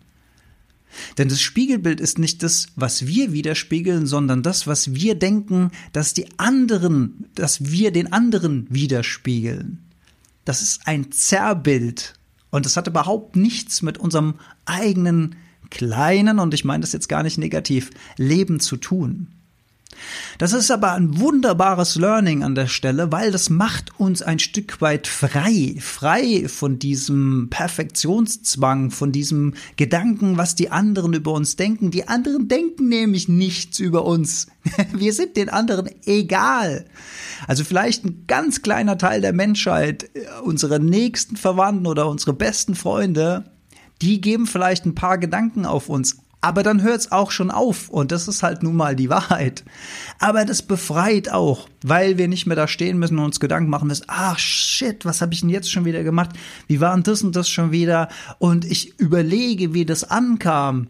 Denn 1.17 1.29
das 1.29 1.41
Spiegelbild 1.41 2.01
ist 2.01 2.19
nicht 2.19 2.43
das, 2.43 2.69
was 2.75 3.07
wir 3.07 3.33
widerspiegeln, 3.33 4.07
sondern 4.07 4.43
das, 4.43 4.67
was 4.67 4.95
wir 4.95 5.15
denken, 5.15 5.71
dass 5.93 6.15
die 6.15 6.27
anderen, 6.39 7.27
dass 7.35 7.71
wir 7.71 7.93
den 7.93 8.13
anderen 8.13 8.67
widerspiegeln. 8.71 9.85
Das 10.45 10.63
ist 10.63 10.87
ein 10.87 11.13
Zerrbild. 11.13 12.15
Und 12.51 12.65
das 12.65 12.77
hat 12.79 12.87
überhaupt 12.87 13.37
nichts 13.37 13.83
mit 13.83 13.99
unserem 13.99 14.35
eigenen 14.65 15.37
kleinen, 15.71 16.39
und 16.39 16.55
ich 16.55 16.65
meine 16.65 16.81
das 16.81 16.93
jetzt 16.93 17.11
gar 17.11 17.23
nicht 17.23 17.37
negativ, 17.37 17.91
Leben 18.17 18.59
zu 18.59 18.79
tun. 18.79 19.29
Das 20.39 20.53
ist 20.53 20.71
aber 20.71 20.93
ein 20.93 21.19
wunderbares 21.19 21.97
Learning 21.97 22.45
an 22.45 22.55
der 22.55 22.69
Stelle, 22.69 23.11
weil 23.11 23.33
das 23.33 23.51
macht 23.51 23.99
uns 23.99 24.23
ein 24.23 24.39
Stück 24.39 24.81
weit 24.81 25.07
frei, 25.07 25.75
frei 25.81 26.47
von 26.49 26.79
diesem 26.79 27.49
Perfektionszwang, 27.51 28.91
von 28.91 29.11
diesem 29.11 29.55
Gedanken, 29.77 30.37
was 30.37 30.55
die 30.55 30.71
anderen 30.71 31.15
über 31.15 31.33
uns 31.33 31.57
denken. 31.57 31.91
Die 31.91 32.07
anderen 32.07 32.49
denken 32.49 32.89
nämlich 32.89 33.29
nichts 33.29 33.79
über 33.79 34.05
uns. 34.05 34.47
Wir 34.93 35.13
sind 35.13 35.37
den 35.37 35.49
anderen 35.49 35.91
egal. 36.05 36.85
Also 37.47 37.65
vielleicht 37.65 38.05
ein 38.05 38.25
ganz 38.27 38.63
kleiner 38.63 38.99
Teil 38.99 39.21
der 39.21 39.33
Menschheit, 39.33 40.11
unsere 40.45 40.79
nächsten 40.79 41.37
Verwandten 41.37 41.87
oder 41.87 42.09
unsere 42.09 42.33
besten 42.33 42.75
Freunde, 42.75 43.51
die 44.03 44.21
geben 44.21 44.47
vielleicht 44.47 44.87
ein 44.87 44.95
paar 44.95 45.19
Gedanken 45.19 45.67
auf 45.67 45.89
uns, 45.89 46.19
aber 46.41 46.63
dann 46.63 46.83
hört's 46.83 47.11
auch 47.11 47.31
schon 47.31 47.51
auf 47.51 47.89
und 47.89 48.13
das 48.13 48.29
ist 48.29 48.43
halt 48.43 48.63
nun 48.63 48.77
mal 48.77 48.95
die 48.95 49.11
Wahrheit. 49.11 49.65
Aber 50.21 50.45
das 50.45 50.63
befreit 50.63 51.31
auch, 51.31 51.69
weil 51.83 52.19
wir 52.19 52.29
nicht 52.29 52.47
mehr 52.47 52.57
da 52.57 52.69
stehen 52.69 52.99
müssen 52.99 53.19
und 53.19 53.25
uns 53.25 53.41
Gedanken 53.41 53.71
machen 53.71 53.89
müssen, 53.89 54.05
ach 54.09 54.39
shit, 54.39 55.05
was 55.05 55.21
habe 55.21 55.35
ich 55.35 55.41
denn 55.41 55.51
jetzt 55.51 55.71
schon 55.71 55.85
wieder 55.85 56.05
gemacht? 56.05 56.31
Wie 56.67 56.81
war 56.81 56.95
denn 56.95 57.03
das 57.03 57.23
und 57.23 57.35
das 57.35 57.49
schon 57.49 57.73
wieder? 57.73 58.09
Und 58.39 58.65
ich 58.65 58.99
überlege, 59.01 59.75
wie 59.75 59.85
das 59.85 60.05
ankam. 60.05 60.89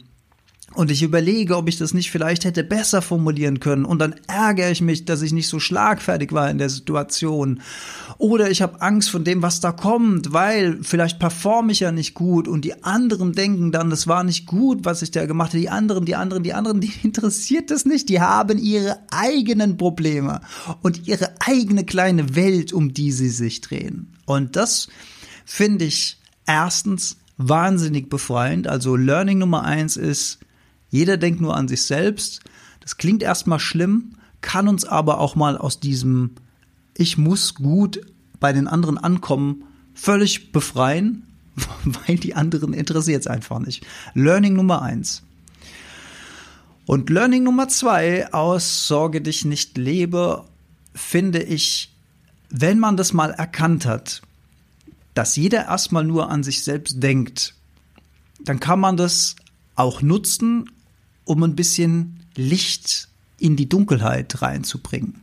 Und 0.78 0.92
ich 0.92 1.02
überlege, 1.02 1.56
ob 1.56 1.68
ich 1.68 1.76
das 1.76 1.92
nicht 1.92 2.12
vielleicht 2.12 2.44
hätte 2.44 2.62
besser 2.62 3.02
formulieren 3.02 3.58
können. 3.58 3.84
Und 3.84 3.98
dann 3.98 4.14
ärgere 4.28 4.70
ich 4.70 4.80
mich, 4.80 5.04
dass 5.04 5.22
ich 5.22 5.32
nicht 5.32 5.48
so 5.48 5.58
schlagfertig 5.58 6.30
war 6.30 6.48
in 6.48 6.58
der 6.58 6.70
Situation. 6.70 7.62
Oder 8.16 8.48
ich 8.48 8.62
habe 8.62 8.80
Angst 8.80 9.10
von 9.10 9.24
dem, 9.24 9.42
was 9.42 9.58
da 9.58 9.72
kommt, 9.72 10.32
weil 10.32 10.78
vielleicht 10.82 11.18
performe 11.18 11.72
ich 11.72 11.80
ja 11.80 11.90
nicht 11.90 12.14
gut 12.14 12.46
und 12.46 12.64
die 12.64 12.84
anderen 12.84 13.32
denken 13.32 13.72
dann, 13.72 13.90
das 13.90 14.06
war 14.06 14.22
nicht 14.22 14.46
gut, 14.46 14.84
was 14.84 15.02
ich 15.02 15.10
da 15.10 15.26
gemacht 15.26 15.50
habe. 15.50 15.58
Die 15.58 15.68
anderen, 15.68 16.04
die 16.04 16.14
anderen, 16.14 16.44
die 16.44 16.54
anderen, 16.54 16.80
die 16.80 16.92
interessiert 17.02 17.72
das 17.72 17.84
nicht. 17.84 18.08
Die 18.08 18.20
haben 18.20 18.56
ihre 18.56 19.00
eigenen 19.10 19.78
Probleme 19.78 20.42
und 20.82 21.08
ihre 21.08 21.34
eigene 21.40 21.86
kleine 21.86 22.36
Welt, 22.36 22.72
um 22.72 22.94
die 22.94 23.10
sie 23.10 23.30
sich 23.30 23.62
drehen. 23.62 24.14
Und 24.26 24.54
das 24.54 24.86
finde 25.44 25.86
ich 25.86 26.18
erstens 26.46 27.16
wahnsinnig 27.36 28.08
befreiend. 28.08 28.68
Also 28.68 28.94
Learning 28.94 29.38
Nummer 29.38 29.64
eins 29.64 29.96
ist, 29.96 30.38
jeder 30.90 31.16
denkt 31.16 31.40
nur 31.40 31.56
an 31.56 31.68
sich 31.68 31.82
selbst. 31.82 32.40
Das 32.80 32.96
klingt 32.96 33.22
erstmal 33.22 33.60
schlimm, 33.60 34.16
kann 34.40 34.68
uns 34.68 34.84
aber 34.84 35.18
auch 35.18 35.34
mal 35.36 35.58
aus 35.58 35.80
diesem 35.80 36.32
Ich 36.96 37.18
muss 37.18 37.54
gut 37.54 38.00
bei 38.40 38.52
den 38.52 38.68
anderen 38.68 38.98
ankommen 38.98 39.64
völlig 39.94 40.52
befreien, 40.52 41.24
weil 41.84 42.16
die 42.16 42.34
anderen 42.34 42.72
interessiert 42.72 43.22
es 43.22 43.26
einfach 43.26 43.58
nicht. 43.58 43.84
Learning 44.14 44.54
Nummer 44.54 44.82
eins. 44.82 45.22
Und 46.86 47.10
Learning 47.10 47.42
Nummer 47.42 47.68
zwei 47.68 48.32
aus 48.32 48.88
Sorge 48.88 49.20
dich 49.20 49.44
nicht 49.44 49.76
lebe, 49.76 50.44
finde 50.94 51.42
ich, 51.42 51.94
wenn 52.48 52.78
man 52.78 52.96
das 52.96 53.12
mal 53.12 53.30
erkannt 53.30 53.84
hat, 53.84 54.22
dass 55.12 55.36
jeder 55.36 55.66
erstmal 55.66 56.04
nur 56.04 56.30
an 56.30 56.42
sich 56.42 56.64
selbst 56.64 57.02
denkt, 57.02 57.54
dann 58.40 58.60
kann 58.60 58.80
man 58.80 58.96
das 58.96 59.36
auch 59.74 60.00
nutzen, 60.00 60.70
um 61.28 61.42
ein 61.42 61.54
bisschen 61.54 62.20
Licht 62.36 63.08
in 63.38 63.56
die 63.56 63.68
Dunkelheit 63.68 64.40
reinzubringen. 64.40 65.22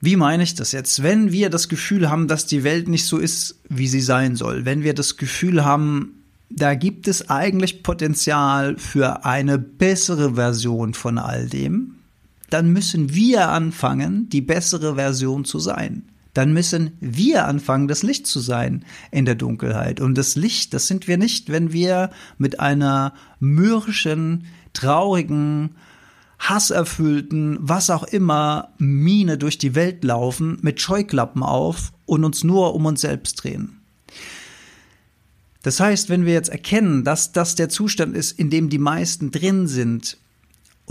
Wie 0.00 0.16
meine 0.16 0.42
ich 0.42 0.54
das 0.54 0.72
jetzt? 0.72 1.02
Wenn 1.02 1.30
wir 1.32 1.50
das 1.50 1.68
Gefühl 1.68 2.10
haben, 2.10 2.28
dass 2.28 2.46
die 2.46 2.64
Welt 2.64 2.88
nicht 2.88 3.06
so 3.06 3.18
ist, 3.18 3.60
wie 3.68 3.88
sie 3.88 4.00
sein 4.00 4.36
soll, 4.36 4.64
wenn 4.64 4.82
wir 4.82 4.94
das 4.94 5.16
Gefühl 5.16 5.64
haben, 5.64 6.24
da 6.50 6.74
gibt 6.74 7.08
es 7.08 7.30
eigentlich 7.30 7.82
Potenzial 7.82 8.76
für 8.78 9.24
eine 9.24 9.58
bessere 9.58 10.34
Version 10.34 10.94
von 10.94 11.18
all 11.18 11.48
dem, 11.48 11.96
dann 12.50 12.72
müssen 12.72 13.14
wir 13.14 13.48
anfangen, 13.48 14.28
die 14.28 14.40
bessere 14.40 14.96
Version 14.96 15.44
zu 15.44 15.58
sein. 15.58 16.02
Dann 16.34 16.52
müssen 16.52 16.96
wir 17.00 17.46
anfangen, 17.46 17.88
das 17.88 18.02
Licht 18.02 18.26
zu 18.26 18.40
sein 18.40 18.84
in 19.10 19.24
der 19.24 19.34
Dunkelheit. 19.34 20.00
Und 20.00 20.16
das 20.16 20.34
Licht, 20.34 20.72
das 20.72 20.86
sind 20.86 21.06
wir 21.06 21.18
nicht, 21.18 21.50
wenn 21.50 21.72
wir 21.72 22.10
mit 22.38 22.58
einer 22.60 23.14
mürrischen, 23.38 24.46
traurigen, 24.72 25.76
hasserfüllten, 26.38 27.58
was 27.60 27.90
auch 27.90 28.04
immer, 28.04 28.72
Miene 28.78 29.38
durch 29.38 29.58
die 29.58 29.74
Welt 29.74 30.02
laufen, 30.04 30.58
mit 30.62 30.80
Scheuklappen 30.80 31.42
auf 31.42 31.92
und 32.06 32.24
uns 32.24 32.42
nur 32.44 32.74
um 32.74 32.86
uns 32.86 33.02
selbst 33.02 33.42
drehen. 33.42 33.78
Das 35.62 35.78
heißt, 35.78 36.08
wenn 36.08 36.26
wir 36.26 36.32
jetzt 36.32 36.48
erkennen, 36.48 37.04
dass 37.04 37.32
das 37.32 37.54
der 37.54 37.68
Zustand 37.68 38.16
ist, 38.16 38.32
in 38.32 38.50
dem 38.50 38.68
die 38.68 38.78
meisten 38.78 39.30
drin 39.30 39.68
sind, 39.68 40.18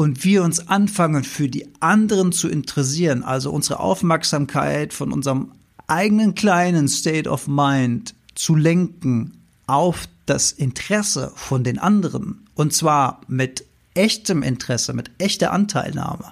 und 0.01 0.23
wir 0.23 0.41
uns 0.41 0.67
anfangen, 0.67 1.23
für 1.23 1.47
die 1.47 1.67
anderen 1.79 2.31
zu 2.31 2.49
interessieren, 2.49 3.23
also 3.23 3.51
unsere 3.51 3.79
Aufmerksamkeit 3.79 4.93
von 4.93 5.13
unserem 5.13 5.51
eigenen 5.85 6.33
kleinen 6.33 6.87
State 6.87 7.29
of 7.29 7.47
Mind 7.47 8.15
zu 8.33 8.55
lenken 8.55 9.37
auf 9.67 10.07
das 10.25 10.53
Interesse 10.53 11.31
von 11.35 11.63
den 11.63 11.77
anderen, 11.77 12.47
und 12.55 12.73
zwar 12.73 13.21
mit 13.27 13.63
echtem 13.93 14.41
Interesse, 14.41 14.93
mit 14.93 15.11
echter 15.19 15.51
Anteilnahme. 15.51 16.31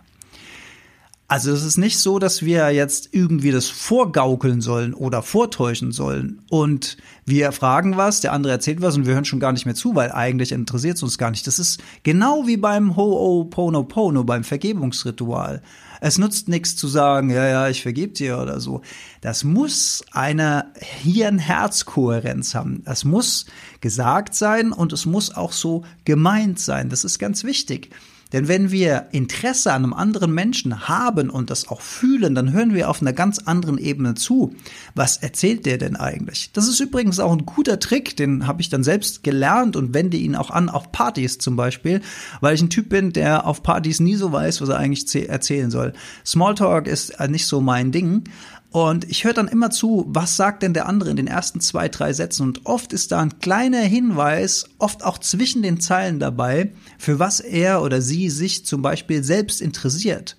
Also 1.32 1.52
es 1.52 1.64
ist 1.64 1.78
nicht 1.78 2.00
so, 2.00 2.18
dass 2.18 2.42
wir 2.42 2.72
jetzt 2.72 3.10
irgendwie 3.12 3.52
das 3.52 3.68
vorgaukeln 3.68 4.62
sollen 4.62 4.96
oder 4.96 5.22
vortäuschen 5.22 5.92
sollen 5.92 6.42
und 6.50 6.98
wir 7.24 7.52
fragen 7.52 7.98
was, 7.98 8.20
der 8.22 8.34
andere 8.34 8.54
erzählt 8.54 8.82
was 8.82 8.98
und 8.98 9.06
wir 9.06 9.14
hören 9.14 9.26
schon 9.26 9.40
gar 9.40 9.52
nicht 9.52 9.68
mehr 9.68 9.76
zu, 9.76 9.94
weil 9.94 10.12
eigentlich 10.12 10.52
interessiert 10.52 10.98
es 10.98 11.04
uns 11.04 11.20
gar 11.20 11.30
nicht. 11.30 11.46
Das 11.46 11.60
ist 11.60 11.84
genau 12.02 12.48
wie 12.48 12.58
beim 12.58 12.96
Ho'oponopono, 12.96 14.24
beim 14.24 14.44
Vergebungsritual. 14.44 15.62
Es 16.02 16.18
nutzt 16.18 16.50
nichts 16.50 16.76
zu 16.76 16.88
sagen, 16.88 17.30
ja, 17.30 17.48
ja, 17.48 17.70
ich 17.70 17.84
vergebe 17.84 18.14
dir 18.14 18.40
oder 18.40 18.60
so. 18.60 18.82
Das 19.22 19.44
muss 19.44 20.04
eine 20.12 20.74
Hirn-Herz-Kohärenz 21.04 22.56
haben. 22.56 22.82
Das 22.86 23.06
muss 23.06 23.46
gesagt 23.82 24.34
sein 24.34 24.72
und 24.72 24.94
es 24.94 25.06
muss 25.06 25.36
auch 25.36 25.52
so 25.52 25.84
gemeint 26.06 26.60
sein. 26.60 26.90
Das 26.90 27.04
ist 27.04 27.20
ganz 27.20 27.44
wichtig. 27.44 27.92
Denn 28.32 28.48
wenn 28.48 28.70
wir 28.70 29.08
Interesse 29.12 29.74
an 29.74 29.84
einem 29.84 29.94
anderen 29.94 30.32
Menschen 30.32 30.88
haben 30.88 31.30
und 31.32 31.50
das 31.50 31.68
auch 31.68 31.82
fühlen, 31.82 32.36
dann 32.36 32.54
hören 32.54 32.76
wir 32.76 32.90
auf 32.90 33.02
einer 33.02 33.14
ganz 33.14 33.40
anderen 33.40 33.78
Ebene 33.80 34.14
zu. 34.14 34.54
Was 34.94 35.18
erzählt 35.18 35.66
der 35.66 35.80
denn 35.80 35.96
eigentlich? 35.96 36.52
Das 36.54 36.68
ist 36.68 36.80
übrigens 36.80 37.20
auch 37.20 37.32
ein 37.32 37.46
guter 37.46 37.80
Trick, 37.80 38.16
den 38.16 38.46
habe 38.46 38.62
ich 38.62 38.70
dann 38.70 38.84
selbst 38.84 39.24
gelernt 39.24 39.76
und 39.76 39.96
wende 39.96 40.18
ihn 40.18 40.36
auch 40.36 40.52
an 40.52 40.70
auf 40.70 40.92
Partys 40.92 41.40
zum 41.40 41.56
Beispiel, 41.56 42.02
weil 42.40 42.54
ich 42.54 42.62
ein 42.62 42.70
Typ 42.70 42.90
bin, 42.90 43.14
der 43.14 43.48
auf 43.48 43.64
Partys 43.64 44.00
nie 44.00 44.16
so 44.16 44.32
weiß, 44.32 44.62
was 44.62 44.70
er 44.70 44.78
eigentlich 44.78 45.28
erzählen 45.28 45.72
soll. 45.72 45.94
Smalltalk 46.26 46.88
ist 46.88 47.20
nicht 47.30 47.48
so 47.48 47.62
mein 47.62 47.92
Ding, 47.92 48.26
und 48.72 49.10
ich 49.10 49.24
höre 49.24 49.34
dann 49.34 49.48
immer 49.48 49.72
zu, 49.72 50.06
was 50.08 50.36
sagt 50.36 50.62
denn 50.62 50.74
der 50.74 50.88
andere 50.88 51.10
in 51.10 51.16
den 51.16 51.28
ersten 51.28 51.60
zwei, 51.60 51.90
drei 51.90 52.14
Sätzen? 52.14 52.44
Und 52.44 52.66
oft 52.66 52.94
ist 52.94 53.12
da 53.12 53.20
ein 53.20 53.40
kleiner 53.40 53.80
Hinweis, 53.80 54.66
oft 54.78 55.04
auch 55.04 55.18
zwischen 55.18 55.64
den 55.64 55.80
Zeilen 55.80 56.20
dabei, 56.20 56.74
für 57.00 57.18
was 57.18 57.40
er 57.40 57.82
oder 57.82 58.02
sie 58.02 58.30
sich 58.30 58.66
zum 58.66 58.84
Beispiel 58.84 59.24
selbst 59.24 59.60
interessiert. 59.60 60.38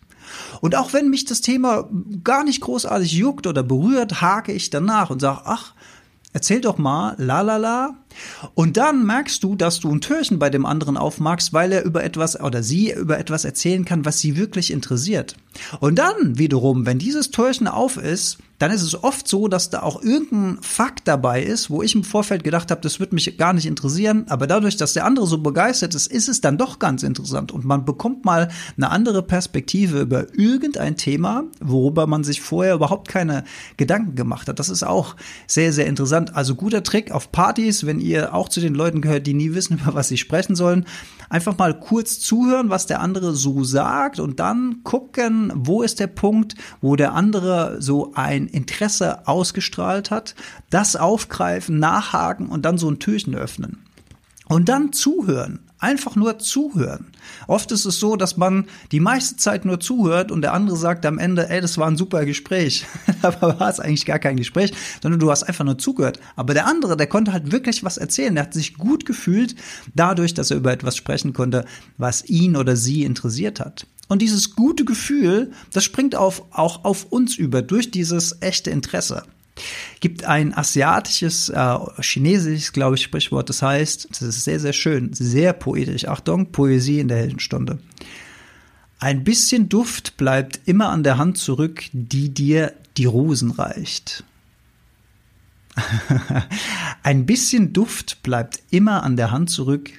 Und 0.61 0.77
auch 0.77 0.93
wenn 0.93 1.11
mich 1.11 1.25
das 1.25 1.41
Thema 1.41 1.89
gar 2.23 2.45
nicht 2.45 2.61
großartig 2.61 3.13
juckt 3.13 3.49
oder 3.49 3.65
berührt, 3.65 4.21
hake 4.21 4.53
ich 4.53 4.71
danach 4.71 5.11
und 5.11 5.21
sage, 5.21 5.41
ach, 5.45 5.75
Erzähl 6.33 6.61
doch 6.61 6.79
mal, 6.79 7.17
la 7.19 7.41
la 7.41 7.57
la. 7.57 7.97
Und 8.55 8.77
dann 8.77 9.07
merkst 9.07 9.43
du, 9.43 9.57
dass 9.57 9.81
du 9.81 9.91
ein 9.91 10.01
Türchen 10.01 10.39
bei 10.39 10.51
dem 10.51 10.67
anderen 10.67 10.97
aufmachst, 10.97 11.53
weil 11.53 11.73
er 11.73 11.85
über 11.85 12.05
etwas 12.05 12.41
oder 12.41 12.63
sie 12.63 12.93
über 12.93 13.19
etwas 13.19 13.45
erzählen 13.45 13.85
kann, 13.85 14.05
was 14.05 14.19
sie 14.19 14.37
wirklich 14.37 14.73
interessiert. 14.73 15.37
Und 15.81 15.99
dann 15.99 16.39
wiederum, 16.39 16.87
wenn 16.87 16.99
dieses 16.99 17.31
Türchen 17.31 17.69
auf 17.69 17.97
ist, 17.97 18.39
dann 18.61 18.71
ist 18.71 18.83
es 18.83 19.03
oft 19.03 19.27
so, 19.27 19.49
dass 19.49 19.71
da 19.71 19.83
auch 19.83 20.03
irgendein 20.03 20.63
Fakt 20.63 21.09
dabei 21.09 21.43
ist, 21.43 21.71
wo 21.71 21.83
ich 21.83 21.95
im 21.95 22.05
Vorfeld 22.05 22.45
gedacht 22.45 22.71
habe, 22.71 22.83
das 22.83 23.01
wird 23.01 23.15
mich 23.15 23.39
gar 23.39 23.55
nicht 23.55 23.65
interessieren, 23.65 24.27
aber 24.29 24.47
dadurch, 24.47 24.77
dass 24.77 24.93
der 24.93 25.07
andere 25.07 25.27
so 25.27 25.39
begeistert 25.39 25.95
ist, 25.95 26.07
ist 26.09 26.29
es 26.29 26.43
dann 26.43 26.59
doch 26.59 26.79
ganz 26.79 27.03
interessant 27.03 27.53
und 27.53 27.65
man 27.65 27.87
bekommt 27.87 28.27
mal 28.27 28.51
eine 28.77 28.91
andere 28.91 29.23
Perspektive 29.23 30.03
über 30.03 30.27
irgendein 30.37 30.99
Thema, 30.99 31.45
worüber 31.61 32.07
man 32.07 32.23
sich 32.23 32.43
vorher 32.43 32.75
überhaupt 32.75 33.09
keine 33.09 33.45
Gedanken 33.79 34.15
gemacht 34.15 34.47
hat. 34.47 34.59
Das 34.59 34.69
ist 34.69 34.83
auch 34.83 35.17
sehr, 35.47 35.73
sehr 35.73 35.87
interessant. 35.87 36.37
Also 36.37 36.55
guter 36.55 36.83
Trick 36.83 37.13
auf 37.13 37.33
Partys, 37.33 37.87
wenn 37.87 37.99
ihr 38.01 38.35
auch 38.35 38.49
zu 38.49 38.61
den 38.61 38.75
Leuten 38.75 39.01
gehört, 39.01 39.27
die 39.27 39.35
nie 39.35 39.55
wissen, 39.55 39.79
über 39.83 39.95
was 39.95 40.09
sie 40.09 40.17
sprechen 40.17 40.57
sollen, 40.57 40.87
einfach 41.29 41.57
mal 41.57 41.79
kurz 41.79 42.21
zuhören, 42.21 42.71
was 42.71 42.87
der 42.87 43.01
andere 43.01 43.35
so 43.35 43.65
sagt 43.65 44.19
und 44.21 44.41
dann 44.41 44.83
gucken, 44.83 45.53
wo 45.55 45.83
ist 45.83 46.01
der 46.01 46.09
Punkt, 46.09 46.55
wo 46.81 46.97
der 46.97 47.15
andere 47.15 47.81
so 47.81 48.13
ein 48.15 48.47
Interesse 48.47 49.27
ausgestrahlt 49.29 50.11
hat, 50.11 50.35
das 50.71 50.97
aufgreifen, 50.97 51.79
nachhaken 51.79 52.49
und 52.49 52.65
dann 52.65 52.79
so 52.79 52.91
ein 52.91 52.99
Türchen 52.99 53.35
öffnen. 53.35 53.79
Und 54.51 54.69
dann 54.69 54.93
zuhören. 54.93 55.61
Einfach 55.79 56.17
nur 56.17 56.41
zuhören. 56.41 57.07
Oft 57.47 57.71
ist 57.71 57.85
es 57.85 58.01
so, 58.01 58.17
dass 58.17 58.37
man 58.37 58.67
die 58.91 58.99
meiste 58.99 59.37
Zeit 59.37 59.65
nur 59.65 59.79
zuhört 59.79 60.33
und 60.33 60.43
der 60.43 60.55
andere 60.55 60.77
sagt 60.77 61.07
am 61.07 61.19
Ende, 61.19 61.49
ey, 61.49 61.61
das 61.61 61.79
war 61.79 61.87
ein 61.87 61.97
super 61.97 62.25
Gespräch. 62.25 62.85
Aber 63.23 63.61
war 63.61 63.71
es 63.71 63.79
eigentlich 63.79 64.05
gar 64.07 64.19
kein 64.19 64.37
Gespräch, 64.37 64.73
sondern 65.01 65.21
du 65.21 65.31
hast 65.31 65.45
einfach 65.45 65.65
nur 65.65 65.79
zugehört. 65.79 66.19
Aber 66.35 66.53
der 66.53 66.67
andere, 66.67 66.97
der 66.97 67.07
konnte 67.07 67.33
halt 67.33 67.53
wirklich 67.53 67.85
was 67.85 67.97
erzählen. 67.97 68.35
Der 68.35 68.43
hat 68.43 68.53
sich 68.53 68.75
gut 68.75 69.07
gefühlt 69.07 69.55
dadurch, 69.95 70.35
dass 70.35 70.51
er 70.51 70.57
über 70.57 70.73
etwas 70.73 70.97
sprechen 70.97 71.33
konnte, 71.33 71.65
was 71.97 72.29
ihn 72.29 72.57
oder 72.57 72.75
sie 72.75 73.05
interessiert 73.05 73.61
hat. 73.61 73.87
Und 74.09 74.21
dieses 74.21 74.57
gute 74.57 74.85
Gefühl, 74.85 75.53
das 75.73 75.85
springt 75.85 76.17
auf, 76.17 76.43
auch 76.51 76.85
auf 76.85 77.05
uns 77.05 77.37
über 77.37 77.63
durch 77.63 77.93
dieses 77.93 78.43
echte 78.43 78.71
Interesse. 78.71 79.23
Gibt 80.01 80.25
ein 80.25 80.57
asiatisches, 80.57 81.49
äh, 81.49 81.79
chinesisches, 82.01 82.73
glaube 82.73 82.97
ich, 82.97 83.03
Sprichwort, 83.03 83.49
das 83.49 83.63
heißt, 83.63 84.09
das 84.11 84.23
ist 84.23 84.45
sehr, 84.45 84.61
sehr 84.61 84.73
schön, 84.73 85.13
sehr 85.13 85.53
poetisch. 85.53 86.07
Achtung, 86.07 86.53
Poesie 86.53 87.01
in 87.01 87.09
der 87.09 87.19
Heldenstunde. 87.19 87.79
Ein 88.99 89.25
bisschen 89.25 89.69
Duft 89.69 90.17
bleibt 90.17 90.61
immer 90.67 90.91
an 90.91 91.03
der 91.03 91.17
Hand 91.17 91.39
zurück, 91.39 91.85
die 91.93 92.29
dir 92.29 92.75
die 92.97 93.07
Rosen 93.07 93.51
reicht. 93.51 94.25
Ein 97.03 97.25
bisschen 97.27 97.73
Duft 97.73 98.23
bleibt 98.23 98.61
immer 98.71 99.03
an 99.03 99.17
der 99.17 99.31
Hand 99.31 99.51
zurück, 99.51 99.91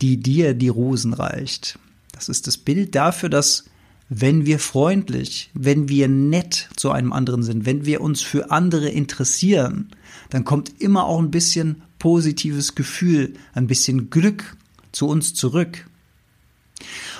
die 0.00 0.16
dir 0.16 0.54
die 0.54 0.68
Rosen 0.68 1.12
reicht. 1.12 1.78
Das 2.12 2.28
ist 2.28 2.46
das 2.46 2.56
Bild 2.56 2.94
dafür, 2.94 3.28
dass 3.28 3.64
wenn 4.08 4.46
wir 4.46 4.58
freundlich, 4.58 5.50
wenn 5.54 5.88
wir 5.88 6.08
nett 6.08 6.70
zu 6.76 6.90
einem 6.90 7.12
anderen 7.12 7.42
sind, 7.42 7.66
wenn 7.66 7.84
wir 7.84 8.00
uns 8.00 8.22
für 8.22 8.50
andere 8.50 8.88
interessieren, 8.88 9.90
dann 10.30 10.44
kommt 10.44 10.80
immer 10.80 11.04
auch 11.04 11.18
ein 11.18 11.30
bisschen 11.30 11.82
positives 11.98 12.74
Gefühl, 12.74 13.34
ein 13.54 13.66
bisschen 13.66 14.10
Glück 14.10 14.56
zu 14.92 15.06
uns 15.08 15.34
zurück. 15.34 15.86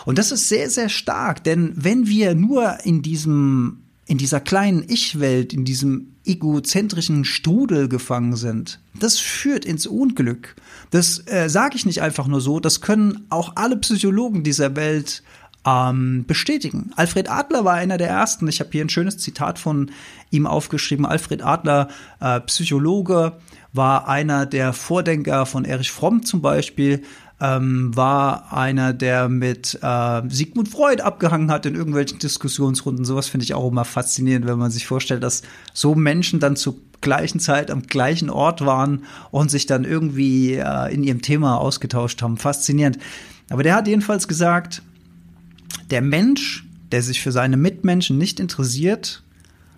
Und 0.06 0.18
das 0.18 0.32
ist 0.32 0.48
sehr, 0.48 0.70
sehr 0.70 0.88
stark, 0.88 1.44
denn 1.44 1.72
wenn 1.74 2.06
wir 2.06 2.34
nur 2.34 2.78
in 2.84 3.02
diesem, 3.02 3.80
in 4.06 4.16
dieser 4.16 4.40
kleinen 4.40 4.84
Ich-Welt, 4.88 5.52
in 5.52 5.64
diesem 5.64 6.14
egozentrischen 6.24 7.24
Strudel 7.24 7.88
gefangen 7.88 8.36
sind, 8.36 8.80
das 8.98 9.18
führt 9.18 9.64
ins 9.64 9.86
Unglück. 9.86 10.56
Das 10.90 11.22
äh, 11.26 11.48
sage 11.48 11.76
ich 11.76 11.86
nicht 11.86 12.02
einfach 12.02 12.28
nur 12.28 12.40
so, 12.40 12.60
das 12.60 12.80
können 12.80 13.26
auch 13.30 13.52
alle 13.56 13.76
Psychologen 13.78 14.44
dieser 14.44 14.76
Welt 14.76 15.22
ähm, 15.66 16.24
bestätigen. 16.26 16.92
Alfred 16.96 17.30
Adler 17.30 17.64
war 17.64 17.74
einer 17.74 17.98
der 17.98 18.08
ersten. 18.08 18.48
Ich 18.48 18.60
habe 18.60 18.70
hier 18.72 18.84
ein 18.84 18.88
schönes 18.88 19.18
Zitat 19.18 19.58
von 19.58 19.90
ihm 20.30 20.46
aufgeschrieben. 20.46 21.06
Alfred 21.06 21.42
Adler, 21.42 21.88
äh, 22.20 22.40
Psychologe, 22.40 23.34
war 23.72 24.08
einer 24.08 24.46
der 24.46 24.72
Vordenker 24.72 25.46
von 25.46 25.64
Erich 25.64 25.90
Fromm 25.90 26.24
zum 26.24 26.40
Beispiel, 26.40 27.02
ähm, 27.40 27.94
war 27.94 28.52
einer, 28.52 28.92
der 28.92 29.28
mit 29.28 29.78
äh, 29.80 30.22
Sigmund 30.28 30.68
Freud 30.68 31.02
abgehangen 31.02 31.50
hat 31.50 31.66
in 31.66 31.74
irgendwelchen 31.74 32.18
Diskussionsrunden. 32.18 33.04
Sowas 33.04 33.28
finde 33.28 33.44
ich 33.44 33.54
auch 33.54 33.70
immer 33.70 33.84
faszinierend, 33.84 34.46
wenn 34.46 34.58
man 34.58 34.70
sich 34.70 34.86
vorstellt, 34.86 35.22
dass 35.22 35.42
so 35.72 35.94
Menschen 35.94 36.40
dann 36.40 36.56
zur 36.56 36.76
gleichen 37.00 37.38
Zeit 37.38 37.70
am 37.70 37.82
gleichen 37.82 38.30
Ort 38.30 38.66
waren 38.66 39.04
und 39.30 39.50
sich 39.50 39.66
dann 39.66 39.84
irgendwie 39.84 40.54
äh, 40.54 40.92
in 40.92 41.04
ihrem 41.04 41.22
Thema 41.22 41.58
ausgetauscht 41.58 42.22
haben. 42.22 42.38
Faszinierend. 42.38 42.98
Aber 43.50 43.62
der 43.62 43.76
hat 43.76 43.86
jedenfalls 43.86 44.26
gesagt, 44.26 44.82
der 45.90 46.02
Mensch, 46.02 46.66
der 46.92 47.02
sich 47.02 47.20
für 47.20 47.32
seine 47.32 47.56
Mitmenschen 47.56 48.18
nicht 48.18 48.40
interessiert, 48.40 49.22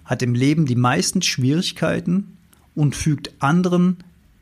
hat 0.05 0.23
im 0.23 0.35
Leben 0.35 0.67
die 0.67 0.77
meisten 0.77 1.23
Schwierigkeiten 1.23 2.37
und 2.75 2.97
fügt 2.97 3.33
anderen 3.39 3.99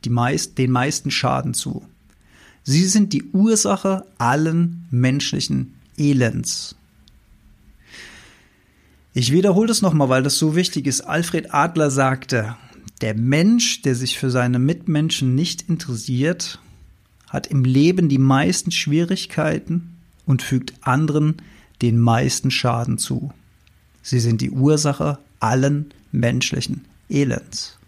meist, 0.07 0.57
den 0.57 0.71
meisten 0.71 1.11
Schaden 1.11 1.53
zu. 1.53 1.85
Sie 2.63 2.85
sind 2.85 3.11
die 3.11 3.23
Ursache 3.33 4.05
allen 4.17 4.85
menschlichen 4.91 5.73
Elends. 5.97 6.75
Ich 9.13 9.31
wiederhole 9.31 9.67
das 9.67 9.81
nochmal, 9.81 10.07
weil 10.07 10.23
das 10.23 10.37
so 10.37 10.55
wichtig 10.55 10.87
ist. 10.87 11.01
Alfred 11.01 11.53
Adler 11.53 11.91
sagte, 11.91 12.55
der 13.01 13.15
Mensch, 13.15 13.81
der 13.81 13.95
sich 13.95 14.17
für 14.17 14.29
seine 14.29 14.59
Mitmenschen 14.59 15.35
nicht 15.35 15.67
interessiert, 15.67 16.59
hat 17.27 17.47
im 17.47 17.63
Leben 17.63 18.07
die 18.07 18.17
meisten 18.17 18.71
Schwierigkeiten 18.71 19.97
und 20.25 20.41
fügt 20.41 20.73
anderen 20.81 21.37
den 21.81 21.99
meisten 21.99 22.51
Schaden 22.51 22.97
zu. 22.97 23.31
Sie 24.01 24.19
sind 24.19 24.41
die 24.41 24.51
Ursache 24.51 25.19
allen 25.39 25.93
menschlichen 26.11 26.85
Elends. 27.09 27.79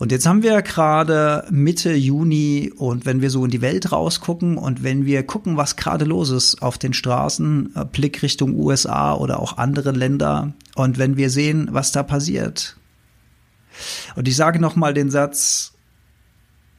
Und 0.00 0.12
jetzt 0.12 0.26
haben 0.26 0.42
wir 0.42 0.62
gerade 0.62 1.46
Mitte 1.50 1.92
Juni 1.92 2.72
und 2.74 3.04
wenn 3.04 3.20
wir 3.20 3.28
so 3.28 3.44
in 3.44 3.50
die 3.50 3.60
Welt 3.60 3.92
rausgucken 3.92 4.56
und 4.56 4.82
wenn 4.82 5.04
wir 5.04 5.22
gucken, 5.24 5.58
was 5.58 5.76
gerade 5.76 6.06
los 6.06 6.30
ist 6.30 6.62
auf 6.62 6.78
den 6.78 6.94
Straßen, 6.94 7.72
äh, 7.76 7.84
Blick 7.84 8.22
Richtung 8.22 8.54
USA 8.54 9.14
oder 9.14 9.40
auch 9.40 9.58
andere 9.58 9.90
Länder 9.90 10.54
und 10.74 10.96
wenn 10.96 11.18
wir 11.18 11.28
sehen, 11.28 11.68
was 11.72 11.92
da 11.92 12.02
passiert. 12.02 12.76
Und 14.16 14.26
ich 14.26 14.36
sage 14.36 14.58
nochmal 14.58 14.94
den 14.94 15.10
Satz, 15.10 15.74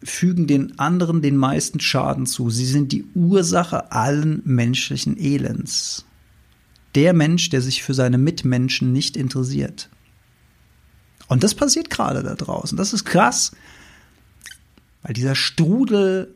fügen 0.04 0.48
den 0.48 0.80
anderen 0.80 1.22
den 1.22 1.38
meisten 1.38 1.80
Schaden 1.80 2.26
zu. 2.26 2.50
Sie 2.50 2.66
sind 2.66 2.92
die 2.92 3.06
Ursache 3.14 3.92
allen 3.92 4.42
menschlichen 4.46 5.18
Elends. 5.18 6.06
Der 6.96 7.14
Mensch, 7.14 7.50
der 7.50 7.62
sich 7.62 7.84
für 7.84 7.94
seine 7.94 8.18
Mitmenschen 8.18 8.92
nicht 8.92 9.16
interessiert. 9.16 9.90
Und 11.28 11.44
das 11.44 11.56
passiert 11.56 11.90
gerade 11.90 12.24
da 12.24 12.36
draußen. 12.36 12.78
Das 12.78 12.94
ist 12.94 13.06
krass, 13.06 13.52
weil 15.04 15.14
dieser 15.14 15.36
Strudel 15.36 16.34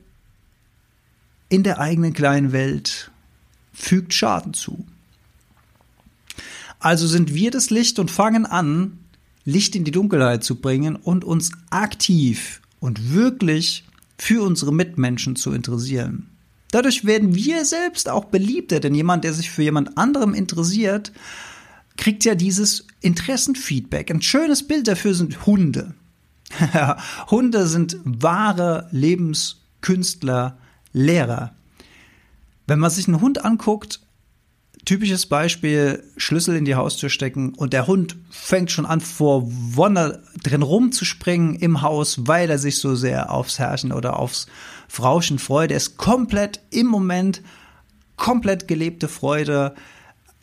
in 1.49 1.63
der 1.63 1.79
eigenen 1.79 2.13
kleinen 2.13 2.51
Welt 2.51 3.11
fügt 3.73 4.13
Schaden 4.13 4.53
zu. 4.53 4.85
Also 6.79 7.07
sind 7.07 7.33
wir 7.33 7.51
das 7.51 7.71
Licht 7.71 7.99
und 7.99 8.11
fangen 8.11 8.45
an, 8.45 8.99
Licht 9.43 9.75
in 9.75 9.83
die 9.83 9.91
Dunkelheit 9.91 10.43
zu 10.43 10.55
bringen 10.55 10.95
und 10.95 11.23
uns 11.23 11.51
aktiv 11.69 12.61
und 12.79 13.13
wirklich 13.13 13.83
für 14.17 14.43
unsere 14.43 14.73
Mitmenschen 14.73 15.35
zu 15.35 15.51
interessieren. 15.51 16.29
Dadurch 16.71 17.05
werden 17.05 17.35
wir 17.35 17.63
selbst 17.65 18.09
auch 18.09 18.25
beliebter, 18.25 18.79
denn 18.79 18.95
jemand, 18.95 19.23
der 19.23 19.33
sich 19.33 19.49
für 19.49 19.63
jemand 19.63 19.97
anderem 19.97 20.33
interessiert, 20.33 21.11
kriegt 21.97 22.25
ja 22.25 22.35
dieses 22.35 22.85
Interessenfeedback. 23.01 24.11
Ein 24.11 24.21
schönes 24.21 24.67
Bild 24.67 24.87
dafür 24.87 25.13
sind 25.13 25.45
Hunde. 25.45 25.93
Hunde 27.31 27.67
sind 27.67 27.97
wahre 28.03 28.87
Lebenskünstler, 28.91 30.57
Lehrer. 30.91 31.53
Wenn 32.67 32.79
man 32.79 32.91
sich 32.91 33.07
einen 33.07 33.21
Hund 33.21 33.45
anguckt, 33.45 34.01
typisches 34.85 35.25
Beispiel, 35.25 36.03
Schlüssel 36.17 36.55
in 36.55 36.65
die 36.65 36.75
Haustür 36.75 37.09
stecken 37.09 37.53
und 37.53 37.73
der 37.73 37.87
Hund 37.87 38.15
fängt 38.29 38.71
schon 38.71 38.85
an 38.85 39.01
vor 39.01 39.43
Wonne 39.45 40.23
drin 40.43 40.61
rumzuspringen 40.61 41.55
im 41.55 41.81
Haus, 41.81 42.27
weil 42.27 42.49
er 42.49 42.59
sich 42.59 42.77
so 42.77 42.95
sehr 42.95 43.31
aufs 43.31 43.59
Herrchen 43.59 43.91
oder 43.91 44.19
aufs 44.19 44.47
Frauschen 44.87 45.39
freut. 45.39 45.71
Er 45.71 45.77
ist 45.77 45.97
komplett 45.97 46.61
im 46.69 46.87
Moment, 46.87 47.41
komplett 48.15 48.67
gelebte 48.67 49.07
Freude 49.07 49.75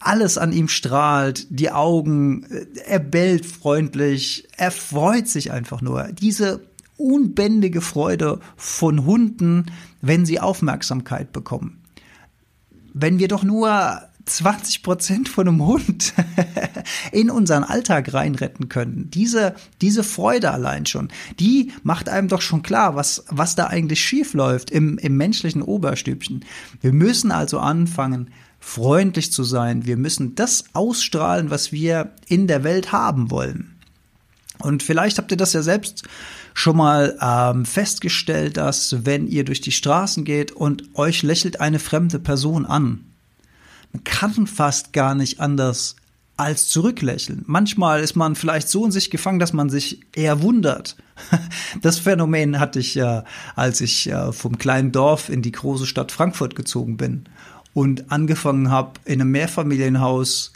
alles 0.04 0.38
an 0.38 0.52
ihm 0.52 0.68
strahlt, 0.68 1.46
die 1.50 1.70
Augen, 1.70 2.44
er 2.86 2.98
bellt 2.98 3.46
freundlich, 3.46 4.48
er 4.56 4.70
freut 4.70 5.28
sich 5.28 5.52
einfach 5.52 5.80
nur. 5.80 6.08
Diese 6.12 6.60
unbändige 6.96 7.80
Freude 7.80 8.40
von 8.56 9.04
Hunden, 9.04 9.66
wenn 10.00 10.26
sie 10.26 10.40
Aufmerksamkeit 10.40 11.32
bekommen. 11.32 11.82
Wenn 12.94 13.18
wir 13.18 13.28
doch 13.28 13.42
nur 13.42 14.02
20 14.26 14.82
Prozent 14.82 15.28
von 15.28 15.48
einem 15.48 15.66
Hund 15.66 16.14
in 17.12 17.30
unseren 17.30 17.64
Alltag 17.64 18.12
reinretten 18.12 18.68
können. 18.68 19.10
Diese, 19.10 19.54
diese 19.80 20.04
Freude 20.04 20.50
allein 20.50 20.86
schon, 20.86 21.08
die 21.40 21.72
macht 21.82 22.08
einem 22.08 22.28
doch 22.28 22.42
schon 22.42 22.62
klar, 22.62 22.94
was, 22.94 23.24
was 23.28 23.54
da 23.54 23.66
eigentlich 23.66 24.04
schief 24.04 24.34
läuft 24.34 24.70
im, 24.70 24.98
im 24.98 25.16
menschlichen 25.16 25.62
Oberstübchen. 25.62 26.44
Wir 26.80 26.92
müssen 26.92 27.30
also 27.32 27.58
anfangen, 27.58 28.30
freundlich 28.60 29.32
zu 29.32 29.42
sein. 29.42 29.86
Wir 29.86 29.96
müssen 29.96 30.34
das 30.34 30.64
ausstrahlen, 30.72 31.50
was 31.50 31.72
wir 31.72 32.12
in 32.28 32.46
der 32.46 32.64
Welt 32.64 32.92
haben 32.92 33.30
wollen. 33.30 33.76
Und 34.58 34.82
vielleicht 34.82 35.18
habt 35.18 35.32
ihr 35.32 35.36
das 35.36 35.52
ja 35.52 35.62
selbst 35.62 36.04
schon 36.54 36.76
mal 36.76 37.18
ähm, 37.20 37.64
festgestellt, 37.64 38.56
dass 38.56 39.04
wenn 39.04 39.26
ihr 39.26 39.44
durch 39.44 39.60
die 39.60 39.72
Straßen 39.72 40.24
geht 40.24 40.52
und 40.52 40.94
euch 40.94 41.22
lächelt 41.22 41.60
eine 41.60 41.80
fremde 41.80 42.20
Person 42.20 42.64
an, 42.64 43.11
man 43.92 44.04
kann 44.04 44.46
fast 44.46 44.92
gar 44.92 45.14
nicht 45.14 45.40
anders 45.40 45.96
als 46.36 46.68
zurücklächeln. 46.68 47.44
Manchmal 47.46 48.02
ist 48.02 48.16
man 48.16 48.34
vielleicht 48.34 48.68
so 48.68 48.84
in 48.84 48.90
sich 48.90 49.10
gefangen, 49.10 49.38
dass 49.38 49.52
man 49.52 49.70
sich 49.70 50.00
eher 50.14 50.42
wundert. 50.42 50.96
Das 51.82 51.98
Phänomen 51.98 52.58
hatte 52.58 52.80
ich 52.80 52.94
ja, 52.94 53.24
als 53.54 53.80
ich 53.80 54.08
äh, 54.10 54.32
vom 54.32 54.58
kleinen 54.58 54.92
Dorf 54.92 55.28
in 55.28 55.42
die 55.42 55.52
große 55.52 55.86
Stadt 55.86 56.12
Frankfurt 56.12 56.54
gezogen 56.54 56.96
bin 56.96 57.24
und 57.74 58.10
angefangen 58.10 58.70
habe, 58.70 58.92
in 59.04 59.20
einem 59.20 59.30
Mehrfamilienhaus 59.30 60.52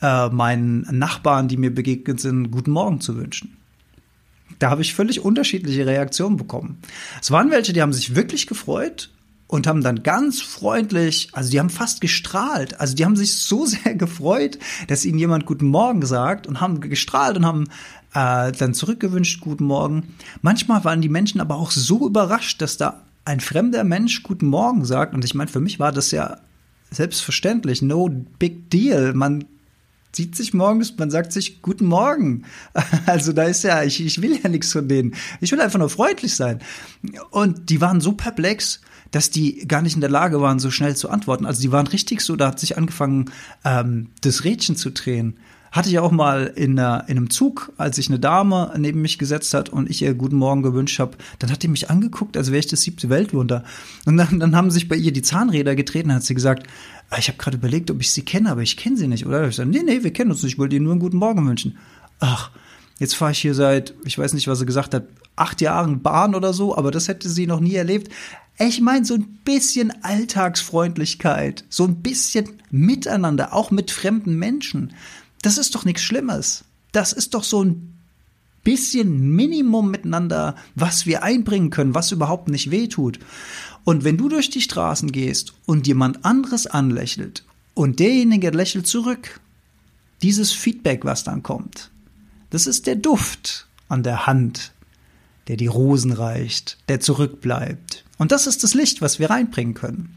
äh, 0.00 0.28
meinen 0.28 0.86
Nachbarn, 0.90 1.48
die 1.48 1.56
mir 1.56 1.74
begegnet 1.74 2.20
sind, 2.20 2.50
guten 2.50 2.70
Morgen 2.70 3.00
zu 3.00 3.16
wünschen. 3.16 3.56
Da 4.58 4.70
habe 4.70 4.82
ich 4.82 4.94
völlig 4.94 5.24
unterschiedliche 5.24 5.86
Reaktionen 5.86 6.36
bekommen. 6.36 6.78
Es 7.20 7.30
waren 7.30 7.50
welche, 7.50 7.72
die 7.72 7.82
haben 7.82 7.92
sich 7.92 8.14
wirklich 8.14 8.46
gefreut 8.46 9.10
und 9.48 9.66
haben 9.66 9.82
dann 9.82 10.04
ganz 10.04 10.40
freundlich, 10.40 11.30
also 11.32 11.50
die 11.50 11.58
haben 11.58 11.70
fast 11.70 12.00
gestrahlt, 12.00 12.78
also 12.80 12.94
die 12.94 13.04
haben 13.04 13.16
sich 13.16 13.34
so 13.34 13.66
sehr 13.66 13.94
gefreut, 13.94 14.58
dass 14.86 15.04
ihnen 15.04 15.18
jemand 15.18 15.46
guten 15.46 15.66
Morgen 15.66 16.06
sagt 16.06 16.46
und 16.46 16.60
haben 16.60 16.80
gestrahlt 16.80 17.36
und 17.36 17.46
haben 17.46 17.64
äh, 18.14 18.52
dann 18.52 18.74
zurückgewünscht 18.74 19.40
guten 19.40 19.64
Morgen. 19.64 20.14
Manchmal 20.42 20.84
waren 20.84 21.00
die 21.00 21.08
Menschen 21.08 21.40
aber 21.40 21.56
auch 21.56 21.72
so 21.72 22.06
überrascht, 22.06 22.62
dass 22.62 22.76
da 22.76 23.02
ein 23.24 23.40
fremder 23.40 23.84
Mensch 23.84 24.22
guten 24.22 24.46
Morgen 24.46 24.84
sagt 24.84 25.14
und 25.14 25.24
ich 25.24 25.34
meine, 25.34 25.50
für 25.50 25.60
mich 25.60 25.80
war 25.80 25.92
das 25.92 26.12
ja 26.12 26.38
selbstverständlich, 26.90 27.82
no 27.82 28.08
big 28.38 28.70
deal. 28.70 29.12
Man 29.14 29.44
sieht 30.12 30.36
sich 30.36 30.54
morgens, 30.54 30.96
man 30.96 31.10
sagt 31.10 31.32
sich 31.32 31.60
Guten 31.62 31.86
Morgen. 31.86 32.44
Also 33.06 33.32
da 33.32 33.44
ist 33.44 33.64
ja, 33.64 33.82
ich, 33.82 34.04
ich 34.04 34.20
will 34.22 34.38
ja 34.42 34.48
nichts 34.48 34.72
von 34.72 34.88
denen. 34.88 35.14
Ich 35.40 35.52
will 35.52 35.60
einfach 35.60 35.78
nur 35.78 35.90
freundlich 35.90 36.34
sein. 36.34 36.60
Und 37.30 37.70
die 37.70 37.80
waren 37.80 38.00
so 38.00 38.12
perplex, 38.12 38.80
dass 39.10 39.30
die 39.30 39.66
gar 39.66 39.82
nicht 39.82 39.94
in 39.94 40.00
der 40.00 40.10
Lage 40.10 40.40
waren, 40.40 40.58
so 40.58 40.70
schnell 40.70 40.96
zu 40.96 41.10
antworten. 41.10 41.46
Also 41.46 41.62
die 41.62 41.72
waren 41.72 41.86
richtig 41.86 42.20
so, 42.20 42.36
da 42.36 42.48
hat 42.48 42.60
sich 42.60 42.76
angefangen, 42.76 43.30
ähm, 43.64 44.08
das 44.20 44.44
Rädchen 44.44 44.76
zu 44.76 44.90
drehen. 44.90 45.38
Hatte 45.70 45.90
ich 45.90 45.98
auch 45.98 46.10
mal 46.10 46.52
in, 46.56 46.78
einer, 46.78 47.04
in 47.08 47.18
einem 47.18 47.30
Zug, 47.30 47.72
als 47.76 47.96
sich 47.96 48.08
eine 48.08 48.18
Dame 48.18 48.72
neben 48.78 49.02
mich 49.02 49.18
gesetzt 49.18 49.52
hat 49.52 49.68
und 49.68 49.90
ich 49.90 50.00
ihr 50.00 50.14
guten 50.14 50.36
Morgen 50.36 50.62
gewünscht 50.62 50.98
habe, 50.98 51.18
dann 51.38 51.50
hat 51.50 51.62
die 51.62 51.68
mich 51.68 51.90
angeguckt, 51.90 52.38
als 52.38 52.48
wäre 52.48 52.60
ich 52.60 52.68
das 52.68 52.82
siebte 52.82 53.10
Weltwunder. 53.10 53.64
Und 54.06 54.16
dann, 54.16 54.40
dann 54.40 54.56
haben 54.56 54.70
sich 54.70 54.88
bei 54.88 54.96
ihr 54.96 55.12
die 55.12 55.22
Zahnräder 55.22 55.74
getreten, 55.76 56.12
hat 56.12 56.22
sie 56.22 56.34
gesagt, 56.34 56.66
ah, 57.10 57.16
ich 57.18 57.28
habe 57.28 57.38
gerade 57.38 57.58
überlegt, 57.58 57.90
ob 57.90 58.00
ich 58.00 58.10
sie 58.10 58.22
kenne, 58.22 58.50
aber 58.50 58.62
ich 58.62 58.78
kenne 58.78 58.96
sie 58.96 59.08
nicht, 59.08 59.26
oder? 59.26 59.46
Ich 59.46 59.56
sage, 59.56 59.68
nee, 59.68 59.82
nee, 59.84 60.02
wir 60.02 60.12
kennen 60.12 60.30
uns 60.30 60.42
nicht, 60.42 60.54
ich 60.54 60.58
wollte 60.58 60.76
ihr 60.76 60.80
nur 60.80 60.92
einen 60.92 61.00
guten 61.00 61.18
Morgen 61.18 61.46
wünschen. 61.46 61.76
Ach, 62.18 62.50
jetzt 62.98 63.14
fahre 63.14 63.32
ich 63.32 63.38
hier 63.38 63.54
seit, 63.54 63.94
ich 64.04 64.18
weiß 64.18 64.34
nicht, 64.34 64.48
was 64.48 64.58
sie 64.58 64.66
gesagt 64.66 64.94
hat, 64.94 65.04
acht 65.36 65.60
Jahren 65.60 66.02
Bahn 66.02 66.34
oder 66.34 66.52
so, 66.52 66.76
aber 66.76 66.90
das 66.90 67.08
hätte 67.08 67.28
sie 67.28 67.46
noch 67.46 67.60
nie 67.60 67.74
erlebt. 67.74 68.12
Ich 68.58 68.80
meine, 68.80 69.04
so 69.04 69.14
ein 69.14 69.38
bisschen 69.44 69.92
Alltagsfreundlichkeit, 70.02 71.64
so 71.68 71.84
ein 71.84 72.02
bisschen 72.02 72.48
Miteinander, 72.70 73.54
auch 73.54 73.70
mit 73.70 73.90
fremden 73.90 74.36
Menschen. 74.36 74.92
Das 75.42 75.58
ist 75.58 75.74
doch 75.74 75.84
nichts 75.84 76.02
Schlimmes. 76.02 76.64
Das 76.90 77.12
ist 77.12 77.34
doch 77.34 77.44
so 77.44 77.64
ein 77.64 77.94
bisschen 78.64 79.34
Minimum 79.34 79.90
miteinander, 79.90 80.56
was 80.74 81.06
wir 81.06 81.22
einbringen 81.22 81.70
können, 81.70 81.94
was 81.94 82.12
überhaupt 82.12 82.48
nicht 82.48 82.70
wehtut. 82.70 83.18
Und 83.84 84.04
wenn 84.04 84.16
du 84.16 84.28
durch 84.28 84.50
die 84.50 84.60
Straßen 84.60 85.12
gehst 85.12 85.54
und 85.64 85.86
jemand 85.86 86.24
anderes 86.24 86.66
anlächelt 86.66 87.44
und 87.74 88.00
derjenige 88.00 88.50
lächelt 88.50 88.86
zurück, 88.86 89.40
dieses 90.20 90.52
Feedback, 90.52 91.04
was 91.04 91.24
dann 91.24 91.42
kommt, 91.42 91.90
das 92.50 92.66
ist 92.66 92.86
der 92.86 92.96
Duft 92.96 93.66
an 93.88 94.02
der 94.02 94.26
Hand, 94.26 94.72
der 95.48 95.56
die 95.56 95.66
Rosen 95.66 96.12
reicht, 96.12 96.78
der 96.88 97.00
zurückbleibt. 97.00 98.04
Und 98.18 98.32
das 98.32 98.46
ist 98.46 98.64
das 98.64 98.74
Licht, 98.74 99.00
was 99.00 99.18
wir 99.18 99.30
reinbringen 99.30 99.74
können. 99.74 100.14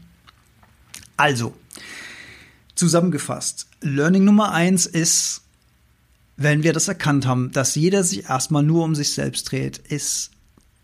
Also, 1.16 1.54
Zusammengefasst, 2.74 3.66
Learning 3.82 4.24
Nummer 4.24 4.52
eins 4.52 4.86
ist, 4.86 5.42
wenn 6.36 6.62
wir 6.62 6.72
das 6.72 6.88
erkannt 6.88 7.26
haben, 7.26 7.52
dass 7.52 7.74
jeder 7.74 8.02
sich 8.02 8.24
erstmal 8.24 8.62
nur 8.62 8.84
um 8.84 8.94
sich 8.94 9.12
selbst 9.12 9.52
dreht, 9.52 9.78
ist, 9.78 10.30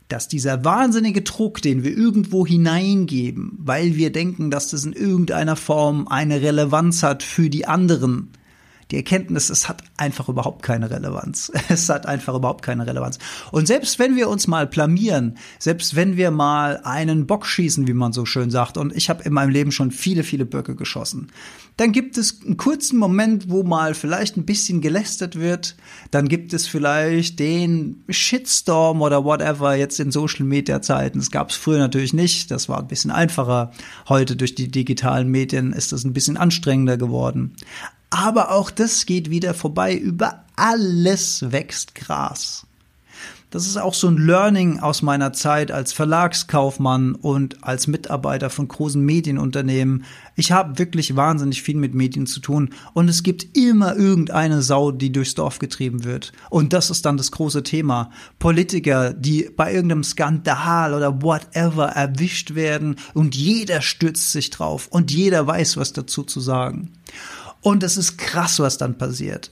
dass 0.08 0.28
dieser 0.28 0.64
wahnsinnige 0.64 1.22
Druck, 1.22 1.62
den 1.62 1.84
wir 1.84 1.96
irgendwo 1.96 2.46
hineingeben, 2.46 3.52
weil 3.58 3.96
wir 3.96 4.12
denken, 4.12 4.50
dass 4.50 4.68
das 4.68 4.84
in 4.84 4.92
irgendeiner 4.92 5.56
Form 5.56 6.08
eine 6.08 6.40
Relevanz 6.40 7.02
hat 7.02 7.22
für 7.22 7.50
die 7.50 7.66
anderen, 7.66 8.30
die 8.90 8.96
Erkenntnis, 8.96 9.50
es 9.50 9.68
hat 9.68 9.82
einfach 9.96 10.28
überhaupt 10.28 10.62
keine 10.62 10.90
Relevanz. 10.90 11.52
Es 11.68 11.88
hat 11.90 12.06
einfach 12.06 12.34
überhaupt 12.34 12.62
keine 12.62 12.86
Relevanz. 12.86 13.18
Und 13.52 13.66
selbst 13.66 13.98
wenn 13.98 14.16
wir 14.16 14.28
uns 14.28 14.46
mal 14.46 14.66
blamieren, 14.66 15.36
selbst 15.58 15.96
wenn 15.96 16.16
wir 16.16 16.30
mal 16.30 16.80
einen 16.82 17.26
Bock 17.26 17.46
schießen, 17.46 17.86
wie 17.86 17.92
man 17.92 18.12
so 18.12 18.24
schön 18.24 18.50
sagt, 18.50 18.78
und 18.78 18.96
ich 18.96 19.10
habe 19.10 19.22
in 19.24 19.32
meinem 19.32 19.50
Leben 19.50 19.70
schon 19.70 19.90
viele, 19.90 20.22
viele 20.22 20.46
Böcke 20.46 20.74
geschossen, 20.74 21.30
dann 21.76 21.92
gibt 21.92 22.18
es 22.18 22.40
einen 22.44 22.56
kurzen 22.56 22.98
Moment, 22.98 23.50
wo 23.50 23.62
mal 23.62 23.94
vielleicht 23.94 24.36
ein 24.36 24.44
bisschen 24.44 24.80
gelästert 24.80 25.36
wird. 25.36 25.76
Dann 26.10 26.28
gibt 26.28 26.52
es 26.52 26.66
vielleicht 26.66 27.38
den 27.38 28.02
Shitstorm 28.08 29.00
oder 29.00 29.24
whatever 29.24 29.76
jetzt 29.76 30.00
in 30.00 30.10
Social 30.10 30.44
Media 30.44 30.82
Zeiten. 30.82 31.18
Das 31.18 31.30
gab 31.30 31.50
es 31.50 31.56
früher 31.56 31.78
natürlich 31.78 32.12
nicht. 32.12 32.50
Das 32.50 32.68
war 32.68 32.80
ein 32.80 32.88
bisschen 32.88 33.12
einfacher. 33.12 33.70
Heute 34.08 34.34
durch 34.34 34.56
die 34.56 34.68
digitalen 34.68 35.28
Medien 35.28 35.72
ist 35.72 35.92
das 35.92 36.02
ein 36.02 36.12
bisschen 36.12 36.36
anstrengender 36.36 36.96
geworden. 36.96 37.54
Aber 38.10 38.52
auch 38.52 38.70
das 38.70 39.06
geht 39.06 39.30
wieder 39.30 39.54
vorbei. 39.54 39.94
Über 39.94 40.44
alles 40.56 41.50
wächst 41.52 41.94
Gras. 41.94 42.66
Das 43.50 43.66
ist 43.66 43.78
auch 43.78 43.94
so 43.94 44.08
ein 44.08 44.18
Learning 44.18 44.80
aus 44.80 45.00
meiner 45.00 45.32
Zeit 45.32 45.72
als 45.72 45.94
Verlagskaufmann 45.94 47.14
und 47.14 47.64
als 47.64 47.86
Mitarbeiter 47.86 48.50
von 48.50 48.68
großen 48.68 49.02
Medienunternehmen. 49.02 50.04
Ich 50.36 50.52
habe 50.52 50.78
wirklich 50.78 51.16
wahnsinnig 51.16 51.62
viel 51.62 51.76
mit 51.76 51.94
Medien 51.94 52.26
zu 52.26 52.40
tun 52.40 52.74
und 52.92 53.08
es 53.08 53.22
gibt 53.22 53.56
immer 53.56 53.96
irgendeine 53.96 54.60
Sau, 54.60 54.90
die 54.90 55.12
durchs 55.12 55.34
Dorf 55.34 55.60
getrieben 55.60 56.04
wird. 56.04 56.32
Und 56.50 56.74
das 56.74 56.90
ist 56.90 57.06
dann 57.06 57.16
das 57.16 57.30
große 57.32 57.62
Thema. 57.62 58.10
Politiker, 58.38 59.14
die 59.14 59.48
bei 59.56 59.72
irgendeinem 59.72 60.04
Skandal 60.04 60.92
oder 60.92 61.22
whatever 61.22 61.86
erwischt 61.86 62.54
werden 62.54 62.96
und 63.14 63.34
jeder 63.34 63.80
stützt 63.80 64.30
sich 64.30 64.50
drauf 64.50 64.88
und 64.88 65.10
jeder 65.10 65.46
weiß, 65.46 65.78
was 65.78 65.94
dazu 65.94 66.22
zu 66.22 66.40
sagen. 66.40 66.92
Und 67.68 67.82
es 67.82 67.98
ist 67.98 68.16
krass, 68.16 68.60
was 68.60 68.78
dann 68.78 68.96
passiert. 68.96 69.50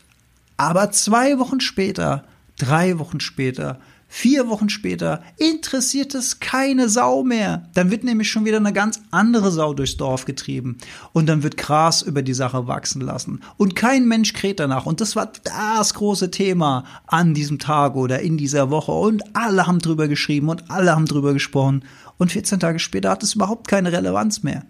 Aber 0.56 0.90
zwei 0.90 1.38
Wochen 1.38 1.60
später 1.60 2.24
Drei 2.58 2.98
Wochen 2.98 3.20
später, 3.20 3.78
vier 4.08 4.48
Wochen 4.48 4.70
später 4.70 5.22
interessiert 5.36 6.14
es 6.14 6.40
keine 6.40 6.88
Sau 6.88 7.22
mehr. 7.22 7.68
Dann 7.74 7.90
wird 7.90 8.02
nämlich 8.02 8.30
schon 8.30 8.46
wieder 8.46 8.56
eine 8.56 8.72
ganz 8.72 9.02
andere 9.10 9.50
Sau 9.50 9.74
durchs 9.74 9.98
Dorf 9.98 10.24
getrieben. 10.24 10.78
Und 11.12 11.26
dann 11.26 11.42
wird 11.42 11.58
Gras 11.58 12.00
über 12.00 12.22
die 12.22 12.32
Sache 12.32 12.66
wachsen 12.66 13.02
lassen. 13.02 13.42
Und 13.58 13.76
kein 13.76 14.08
Mensch 14.08 14.32
kräht 14.32 14.58
danach. 14.58 14.86
Und 14.86 15.02
das 15.02 15.16
war 15.16 15.30
das 15.44 15.92
große 15.92 16.30
Thema 16.30 16.84
an 17.06 17.34
diesem 17.34 17.58
Tag 17.58 17.94
oder 17.94 18.20
in 18.20 18.38
dieser 18.38 18.70
Woche. 18.70 18.92
Und 18.92 19.22
alle 19.36 19.66
haben 19.66 19.80
drüber 19.80 20.08
geschrieben 20.08 20.48
und 20.48 20.70
alle 20.70 20.92
haben 20.92 21.04
drüber 21.04 21.34
gesprochen. 21.34 21.84
Und 22.18 22.32
14 22.32 22.60
Tage 22.60 22.78
später 22.78 23.10
hat 23.10 23.22
es 23.22 23.34
überhaupt 23.34 23.68
keine 23.68 23.92
Relevanz 23.92 24.42
mehr. 24.42 24.64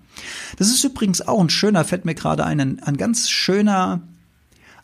Das 0.59 0.68
ist 0.68 0.82
übrigens 0.85 1.22
auch 1.22 1.40
ein 1.40 1.50
schöner, 1.50 1.85
fällt 1.85 2.04
mir 2.04 2.14
gerade 2.14 2.44
ein, 2.44 2.82
ein 2.82 2.96
ganz 2.96 3.28
schöner 3.30 4.02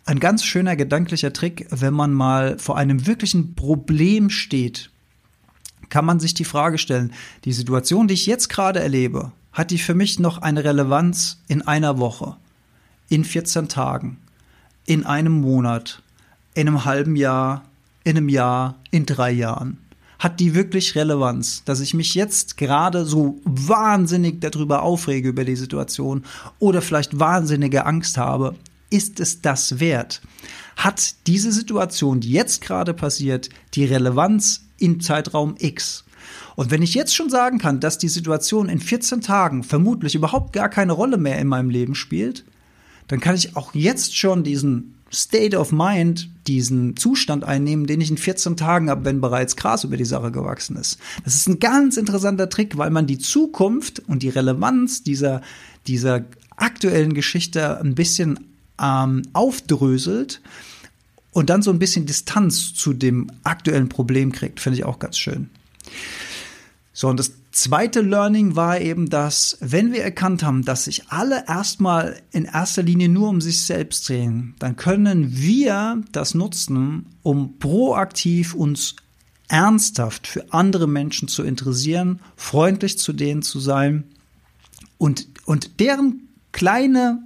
ein 0.05 0.19
ganz 0.19 0.45
schöner 0.45 0.77
gedanklicher 0.77 1.33
Trick, 1.33 1.67
wenn 1.71 1.95
man 1.95 2.13
mal 2.13 2.59
vor 2.59 2.77
einem 2.77 3.07
wirklichen 3.07 3.55
Problem 3.55 4.31
steht, 4.31 4.91
kann 5.91 6.05
man 6.05 6.21
sich 6.21 6.35
die 6.35 6.45
Frage 6.45 6.79
stellen, 6.79 7.13
die 7.45 7.53
Situation, 7.53 8.09
die 8.09 8.15
ich 8.15 8.27
jetzt 8.27 8.49
gerade 8.49 8.81
erlebe, 8.81 9.33
hat 9.53 9.71
die 9.71 9.79
für 9.79 9.95
mich 9.95 10.19
noch 10.19 10.39
eine 10.39 10.65
Relevanz 10.65 11.41
in 11.49 11.63
einer 11.63 11.99
Woche, 11.99 12.37
in 13.09 13.25
14 13.25 13.69
Tagen, 13.69 14.19
in 14.87 15.05
einem 15.05 15.41
Monat, 15.41 16.03
in 16.55 16.67
einem 16.67 16.85
halben 16.85 17.15
Jahr, 17.15 17.65
in 18.05 18.17
einem 18.17 18.29
Jahr, 18.29 18.77
in 18.91 19.07
drei 19.07 19.31
Jahren? 19.31 19.79
Hat 20.23 20.39
die 20.39 20.55
wirklich 20.55 20.95
Relevanz, 20.95 21.65
dass 21.65 21.81
ich 21.81 21.95
mich 21.95 22.15
jetzt 22.15 22.57
gerade 22.57 23.05
so 23.05 23.41
wahnsinnig 23.45 24.41
darüber 24.41 24.83
aufrege 24.83 25.29
über 25.29 25.45
die 25.45 25.57
Situation 25.57 26.25
oder 26.59 26.81
vielleicht 26.81 27.19
wahnsinnige 27.19 27.87
Angst 27.87 28.19
habe? 28.19 28.55
ist 28.93 29.21
es 29.21 29.41
das 29.41 29.81
wert? 29.81 30.21
Hat 30.77 31.15
diese 31.27 31.51
Situation, 31.51 32.21
die 32.21 32.31
jetzt 32.31 32.61
gerade 32.61 32.95
passiert, 32.95 33.49
die 33.75 33.85
Relevanz 33.85 34.67
im 34.79 35.01
Zeitraum 35.01 35.55
X? 35.59 36.05
Und 36.55 36.71
wenn 36.71 36.83
ich 36.83 36.95
jetzt 36.95 37.15
schon 37.15 37.31
sagen 37.31 37.59
kann, 37.59 37.81
dass 37.81 37.99
die 37.99 38.09
Situation 38.09 38.69
in 38.69 38.79
14 38.79 39.23
Tagen 39.23 39.65
vermutlich 39.65 40.15
überhaupt 40.15 40.53
gar 40.53 40.69
keine 40.69 40.93
Rolle 40.93 41.17
mehr 41.17 41.39
in 41.39 41.49
meinem 41.49 41.71
Leben 41.71 41.95
spielt, 41.95 42.45
dann 43.09 43.21
kann 43.21 43.35
ich 43.35 43.57
auch 43.57 43.75
jetzt 43.75 44.17
schon 44.17 44.45
diesen 44.45 44.95
State 45.13 45.57
of 45.57 45.73
Mind, 45.73 46.29
diesen 46.47 46.97
Zustand 46.97 47.45
einnehmen, 47.45 47.87
den 47.87 48.01
ich 48.01 48.11
in 48.11 48.17
14 48.17 48.57
Tagen 48.57 48.89
habe, 48.89 49.05
wenn 49.05 49.21
bereits 49.21 49.57
Gras 49.57 49.85
über 49.85 49.97
die 49.97 50.05
Sache 50.05 50.33
gewachsen 50.33 50.77
ist. 50.77 50.99
Das 51.25 51.35
ist 51.35 51.49
ein 51.49 51.59
ganz 51.59 51.97
interessanter 51.97 52.49
Trick, 52.49 52.79
weil 52.79 52.91
man 52.91 53.07
die 53.07 53.19
Zukunft 53.19 54.01
und 54.09 54.23
die 54.23 54.31
Relevanz 54.31 55.03
dieser, 55.03 55.43
dieser 55.87 56.25
aktuellen 56.57 57.15
Geschichte 57.15 57.79
ein 57.81 57.95
bisschen 57.95 58.41
ähm, 58.81 59.23
aufdröselt 59.33 60.41
und 61.33 61.51
dann 61.51 61.63
so 61.63 61.71
ein 61.71 61.79
bisschen 61.79 62.07
Distanz 62.07 62.75
zu 62.75 62.93
dem 62.93 63.31
aktuellen 63.45 63.89
Problem 63.89 64.33
kriegt, 64.33 64.61
finde 64.61 64.79
ich 64.79 64.85
auch 64.85 64.99
ganz 64.99 65.19
schön. 65.19 65.51
So, 66.93 67.09
und 67.09 67.19
das 67.19 67.33
zweite 67.53 68.03
Learning 68.03 68.55
war 68.55 68.81
eben, 68.81 69.09
dass 69.09 69.57
wenn 69.61 69.93
wir 69.93 70.03
erkannt 70.03 70.43
haben, 70.43 70.65
dass 70.65 70.85
sich 70.85 71.09
alle 71.09 71.45
erstmal 71.49 72.21
in 72.33 72.45
erster 72.45 72.83
Linie 72.83 73.09
nur 73.09 73.29
um 73.31 73.41
sich 73.41 73.63
selbst 73.63 74.09
drehen, 74.09 74.55
dann 74.59 74.77
können 74.77 75.35
wir 75.35 76.03
das 76.13 76.35
nutzen, 76.35 77.07
um 77.23 77.59
proaktiv 77.59 78.55
uns 78.55 78.97
ernsthaft 79.49 80.27
für 80.27 80.53
andere 80.53 80.87
Menschen 80.87 81.29
zu 81.29 81.43
interessieren, 81.43 82.21
freundlich 82.37 82.99
zu 82.99 83.13
denen 83.13 83.43
zu 83.43 83.61
sein 83.61 84.05
und, 84.99 85.27
und 85.47 85.81
deren 85.81 86.29
kleine 86.53 87.23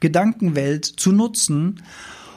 Gedankenwelt 0.00 0.84
zu 0.84 1.12
nutzen, 1.12 1.82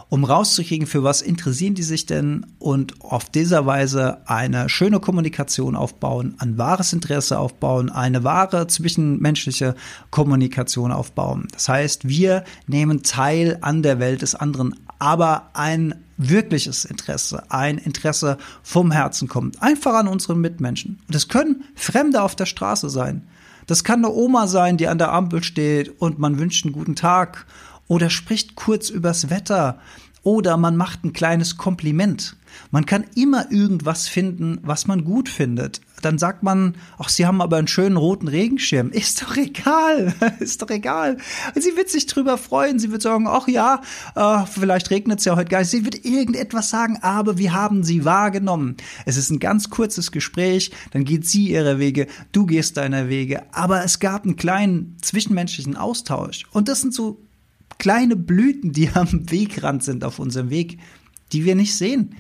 um 0.10 0.24
rauszukriegen, 0.24 0.88
für 0.88 1.04
was 1.04 1.22
interessieren 1.22 1.76
die 1.76 1.84
sich 1.84 2.06
denn 2.06 2.46
und 2.60 3.02
auf 3.02 3.26
dieser 3.30 3.66
Weise 3.66 4.20
eine 4.26 4.70
schöne 4.70 5.00
Kommunikation 5.00 5.76
aufbauen, 5.76 6.36
ein 6.40 6.58
wahres 6.58 6.94
Interesse 6.94 7.40
aufbauen, 7.40 7.90
eine 7.90 8.24
wahre 8.24 8.68
zwischenmenschliche 8.68 9.76
Kommunikation 10.10 10.92
aufbauen. 10.92 11.48
Das 11.52 11.68
heißt, 11.68 12.08
wir 12.08 12.44
nehmen 12.68 13.04
teil 13.04 13.58
an 13.62 13.84
der 13.84 14.00
Welt 14.00 14.22
des 14.22 14.36
anderen, 14.36 14.76
aber 15.00 15.50
ein 15.54 15.96
wirkliches 16.18 16.86
Interesse, 16.86 17.44
ein 17.52 17.78
Interesse 17.78 18.38
vom 18.64 18.92
Herzen 18.92 19.28
kommt, 19.28 19.62
einfach 19.62 19.94
an 19.94 20.08
unseren 20.08 20.40
Mitmenschen. 20.40 21.00
Und 21.08 21.16
es 21.16 21.28
können 21.28 21.64
Fremde 21.76 22.24
auf 22.24 22.36
der 22.36 22.46
Straße 22.46 22.90
sein. 22.90 23.28
Das 23.68 23.84
kann 23.84 24.04
eine 24.04 24.14
Oma 24.14 24.48
sein, 24.48 24.78
die 24.78 24.88
an 24.88 24.98
der 24.98 25.12
Ampel 25.12 25.44
steht 25.44 26.02
und 26.02 26.20
man 26.20 26.40
wünscht 26.40 26.66
einen 26.66 26.74
guten 26.74 26.96
Tag 26.96 27.46
oder 27.88 28.10
spricht 28.10 28.56
kurz 28.56 28.90
übers 28.90 29.30
Wetter 29.30 29.80
oder 30.28 30.58
man 30.58 30.76
macht 30.76 31.06
ein 31.06 31.14
kleines 31.14 31.56
Kompliment. 31.56 32.36
Man 32.70 32.86
kann 32.86 33.06
immer 33.16 33.50
irgendwas 33.50 34.10
finden, 34.10 34.60
was 34.62 34.86
man 34.86 35.06
gut 35.06 35.30
findet. 35.30 35.80
Dann 36.02 36.18
sagt 36.18 36.44
man, 36.44 36.76
ach, 36.98 37.08
Sie 37.08 37.26
haben 37.26 37.42
aber 37.42 37.56
einen 37.56 37.70
schönen 37.70 37.96
roten 37.96 38.28
Regenschirm. 38.28 38.90
Ist 38.92 39.22
doch 39.22 39.38
egal, 39.38 40.14
ist 40.40 40.62
doch 40.62 40.70
egal. 40.70 41.18
Sie 41.56 41.78
wird 41.78 41.90
sich 41.90 42.08
drüber 42.08 42.38
freuen. 42.38 42.78
Sie 42.78 42.92
wird 42.92 43.02
sagen, 43.02 43.26
ach 43.26 43.48
ja, 43.48 43.82
äh, 44.16 44.46
vielleicht 44.46 44.92
regnet 44.92 45.20
es 45.20 45.26
ja 45.26 45.38
heute 45.38 45.50
gar 45.50 45.60
nicht. 45.60 45.70
Sie 45.70 45.86
wird 45.86 46.04
irgendetwas 46.04 46.70
sagen, 46.70 47.00
aber 47.02 47.38
wir 47.38 47.54
haben 47.54 47.86
sie 47.86 48.04
wahrgenommen. 48.04 48.76
Es 49.06 49.16
ist 49.16 49.30
ein 49.30 49.40
ganz 49.40 49.70
kurzes 49.70 50.12
Gespräch, 50.12 50.72
dann 50.92 51.06
geht 51.06 51.26
sie 51.26 51.52
ihre 51.52 51.80
Wege, 51.80 52.08
du 52.34 52.46
gehst 52.46 52.76
deiner 52.76 53.08
Wege. 53.08 53.44
Aber 53.54 53.84
es 53.86 54.00
gab 54.00 54.26
einen 54.26 54.36
kleinen 54.36 54.98
zwischenmenschlichen 55.02 55.78
Austausch. 55.78 56.46
Und 56.52 56.68
das 56.68 56.82
sind 56.82 56.94
so 56.94 57.27
kleine 57.80 58.16
Blüten, 58.16 58.72
die 58.72 58.90
am 58.94 59.30
Wegrand 59.30 59.84
sind 59.84 60.04
auf 60.04 60.20
unserem 60.20 60.50
Weg, 60.50 60.80
die 61.32 61.46
wir 61.46 61.56
nicht 61.56 61.76
sehen, 61.76 62.16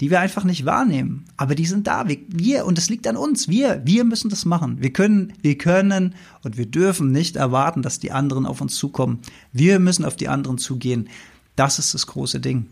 die 0.00 0.10
wir 0.10 0.20
einfach 0.20 0.44
nicht 0.44 0.64
wahrnehmen. 0.64 1.24
Aber 1.36 1.54
die 1.54 1.66
sind 1.66 1.86
da. 1.86 2.06
Wir, 2.08 2.66
und 2.66 2.78
es 2.78 2.88
liegt 2.88 3.06
an 3.06 3.16
uns. 3.16 3.48
Wir, 3.48 3.82
wir 3.84 4.04
müssen 4.04 4.30
das 4.30 4.44
machen. 4.44 4.80
Wir 4.80 4.92
können, 4.92 5.32
wir 5.42 5.58
können 5.58 6.14
und 6.42 6.56
wir 6.56 6.66
dürfen 6.66 7.10
nicht 7.10 7.36
erwarten, 7.36 7.82
dass 7.82 7.98
die 7.98 8.12
anderen 8.12 8.46
auf 8.46 8.60
uns 8.60 8.76
zukommen. 8.76 9.20
Wir 9.52 9.80
müssen 9.80 10.04
auf 10.04 10.16
die 10.16 10.28
anderen 10.28 10.58
zugehen. 10.58 11.08
Das 11.56 11.78
ist 11.78 11.94
das 11.94 12.06
große 12.06 12.40
Ding. 12.40 12.66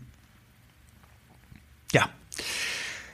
Ja. 1.91 2.09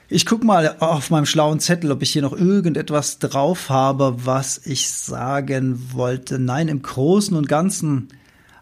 Ich 0.08 0.26
gucke 0.26 0.44
mal 0.44 0.76
auf 0.78 1.10
meinem 1.10 1.26
schlauen 1.26 1.58
Zettel, 1.58 1.90
ob 1.90 2.02
ich 2.02 2.12
hier 2.12 2.22
noch 2.22 2.34
irgendetwas 2.34 3.18
drauf 3.18 3.68
habe, 3.70 4.14
was 4.24 4.64
ich 4.64 4.88
sagen 4.92 5.92
wollte. 5.92 6.38
Nein, 6.38 6.68
im 6.68 6.82
Großen 6.82 7.36
und 7.36 7.48
Ganzen 7.48 8.08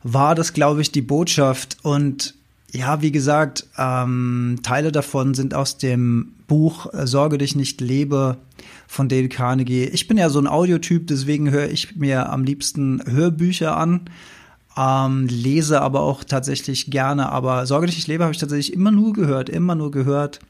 war 0.02 0.34
das, 0.34 0.52
glaube 0.52 0.82
ich, 0.82 0.92
die 0.92 1.02
Botschaft. 1.02 1.76
Und 1.82 2.34
ja, 2.70 3.02
wie 3.02 3.12
gesagt, 3.12 3.66
ähm, 3.78 4.60
Teile 4.62 4.92
davon 4.92 5.34
sind 5.34 5.54
aus 5.54 5.78
dem 5.78 6.34
Buch 6.46 6.92
äh, 6.92 7.06
Sorge 7.06 7.38
dich 7.38 7.54
nicht 7.54 7.80
lebe 7.80 8.38
von 8.86 9.08
Dale 9.08 9.28
Carnegie. 9.28 9.84
Ich 9.84 10.08
bin 10.08 10.16
ja 10.16 10.30
so 10.30 10.38
ein 10.38 10.46
Audiotyp, 10.46 11.06
deswegen 11.06 11.50
höre 11.50 11.70
ich 11.70 11.96
mir 11.96 12.30
am 12.30 12.44
liebsten 12.44 13.02
Hörbücher 13.06 13.76
an. 13.76 14.02
Ähm, 14.76 15.26
lese 15.28 15.82
aber 15.82 16.00
auch 16.00 16.24
tatsächlich 16.24 16.90
gerne, 16.90 17.30
aber 17.30 17.66
Sorge 17.66 17.86
dich 17.86 17.96
nicht 17.96 18.08
lebe 18.08 18.24
habe 18.24 18.32
ich 18.32 18.40
tatsächlich 18.40 18.72
immer 18.72 18.90
nur 18.90 19.12
gehört, 19.12 19.50
immer 19.50 19.74
nur 19.74 19.90
gehört. 19.90 20.40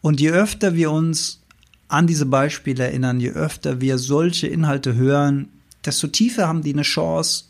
Und 0.00 0.20
je 0.20 0.30
öfter 0.30 0.74
wir 0.74 0.90
uns 0.90 1.40
an 1.86 2.08
diese 2.08 2.26
Beispiele 2.26 2.84
erinnern, 2.84 3.20
je 3.20 3.30
öfter 3.30 3.80
wir 3.80 3.98
solche 3.98 4.48
Inhalte 4.48 4.94
hören, 4.94 5.48
desto 5.84 6.08
tiefer 6.08 6.48
haben 6.48 6.62
die 6.62 6.72
eine 6.72 6.82
Chance, 6.82 7.44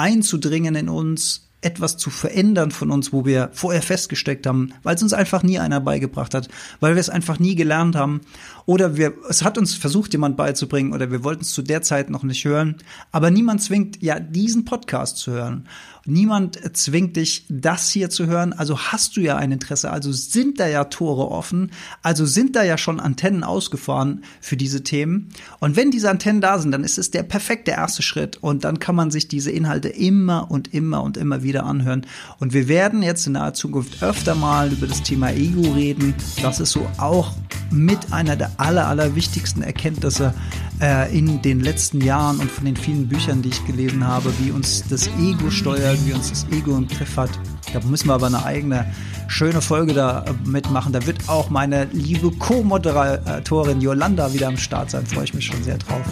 einzudringen 0.00 0.74
in 0.74 0.88
uns, 0.88 1.50
etwas 1.62 1.98
zu 1.98 2.08
verändern 2.08 2.70
von 2.70 2.90
uns, 2.90 3.12
wo 3.12 3.26
wir 3.26 3.50
vorher 3.52 3.82
festgesteckt 3.82 4.46
haben, 4.46 4.72
weil 4.82 4.94
es 4.94 5.02
uns 5.02 5.12
einfach 5.12 5.42
nie 5.42 5.58
einer 5.58 5.80
beigebracht 5.80 6.32
hat, 6.32 6.48
weil 6.80 6.94
wir 6.94 7.00
es 7.00 7.10
einfach 7.10 7.38
nie 7.38 7.54
gelernt 7.54 7.96
haben 7.96 8.22
oder 8.64 8.96
wir, 8.96 9.12
es 9.28 9.44
hat 9.44 9.58
uns 9.58 9.74
versucht, 9.74 10.12
jemand 10.12 10.38
beizubringen 10.38 10.94
oder 10.94 11.10
wir 11.10 11.22
wollten 11.22 11.42
es 11.42 11.52
zu 11.52 11.60
der 11.60 11.82
Zeit 11.82 12.08
noch 12.08 12.22
nicht 12.22 12.44
hören, 12.44 12.76
aber 13.12 13.30
niemand 13.30 13.62
zwingt 13.62 14.02
ja 14.02 14.20
diesen 14.20 14.64
Podcast 14.64 15.18
zu 15.18 15.32
hören. 15.32 15.68
Niemand 16.10 16.58
zwingt 16.76 17.16
dich, 17.16 17.46
das 17.48 17.88
hier 17.90 18.10
zu 18.10 18.26
hören. 18.26 18.52
Also 18.52 18.78
hast 18.78 19.16
du 19.16 19.20
ja 19.20 19.36
ein 19.36 19.52
Interesse. 19.52 19.90
Also 19.90 20.10
sind 20.10 20.58
da 20.58 20.66
ja 20.66 20.84
Tore 20.84 21.30
offen. 21.30 21.70
Also 22.02 22.26
sind 22.26 22.56
da 22.56 22.64
ja 22.64 22.76
schon 22.76 22.98
Antennen 22.98 23.44
ausgefahren 23.44 24.24
für 24.40 24.56
diese 24.56 24.82
Themen. 24.82 25.28
Und 25.60 25.76
wenn 25.76 25.92
diese 25.92 26.10
Antennen 26.10 26.40
da 26.40 26.58
sind, 26.58 26.72
dann 26.72 26.82
ist 26.82 26.98
es 26.98 27.12
der 27.12 27.22
perfekte 27.22 27.70
erste 27.70 28.02
Schritt. 28.02 28.38
Und 28.40 28.64
dann 28.64 28.80
kann 28.80 28.96
man 28.96 29.12
sich 29.12 29.28
diese 29.28 29.52
Inhalte 29.52 29.88
immer 29.88 30.50
und 30.50 30.74
immer 30.74 31.02
und 31.04 31.16
immer 31.16 31.44
wieder 31.44 31.64
anhören. 31.64 32.04
Und 32.40 32.52
wir 32.54 32.66
werden 32.66 33.02
jetzt 33.02 33.28
in 33.28 33.34
naher 33.34 33.54
Zukunft 33.54 34.02
öfter 34.02 34.34
mal 34.34 34.72
über 34.72 34.88
das 34.88 35.02
Thema 35.02 35.30
Ego 35.30 35.72
reden. 35.72 36.14
Das 36.42 36.58
ist 36.58 36.72
so 36.72 36.90
auch 36.98 37.34
mit 37.70 38.12
einer 38.12 38.34
der 38.34 38.50
aller, 38.56 38.88
aller 38.88 39.14
wichtigsten 39.14 39.62
Erkenntnisse 39.62 40.34
äh, 40.80 41.16
in 41.16 41.42
den 41.42 41.60
letzten 41.60 42.00
Jahren 42.00 42.38
und 42.38 42.50
von 42.50 42.64
den 42.64 42.76
vielen 42.76 43.08
Büchern, 43.08 43.42
die 43.42 43.50
ich 43.50 43.64
gelesen 43.66 44.06
habe, 44.06 44.32
wie 44.38 44.50
uns 44.50 44.84
das 44.88 45.08
Ego 45.18 45.50
steuert, 45.50 45.98
wie 46.06 46.12
uns 46.12 46.30
das 46.30 46.46
Ego 46.50 46.76
im 46.76 46.88
Griff 46.88 47.16
hat. 47.16 47.30
Da 47.72 47.80
müssen 47.80 48.08
wir 48.08 48.14
aber 48.14 48.26
eine 48.26 48.44
eigene 48.44 48.92
schöne 49.28 49.60
Folge 49.60 49.94
da 49.94 50.24
äh, 50.24 50.48
mitmachen. 50.48 50.92
Da 50.92 51.06
wird 51.06 51.28
auch 51.28 51.50
meine 51.50 51.84
liebe 51.92 52.30
Co-Moderatorin 52.30 53.80
Yolanda 53.80 54.32
wieder 54.32 54.48
am 54.48 54.56
Start 54.56 54.90
sein. 54.90 55.06
Freue 55.06 55.24
ich 55.24 55.34
mich 55.34 55.46
schon 55.46 55.62
sehr 55.62 55.78
drauf. 55.78 56.04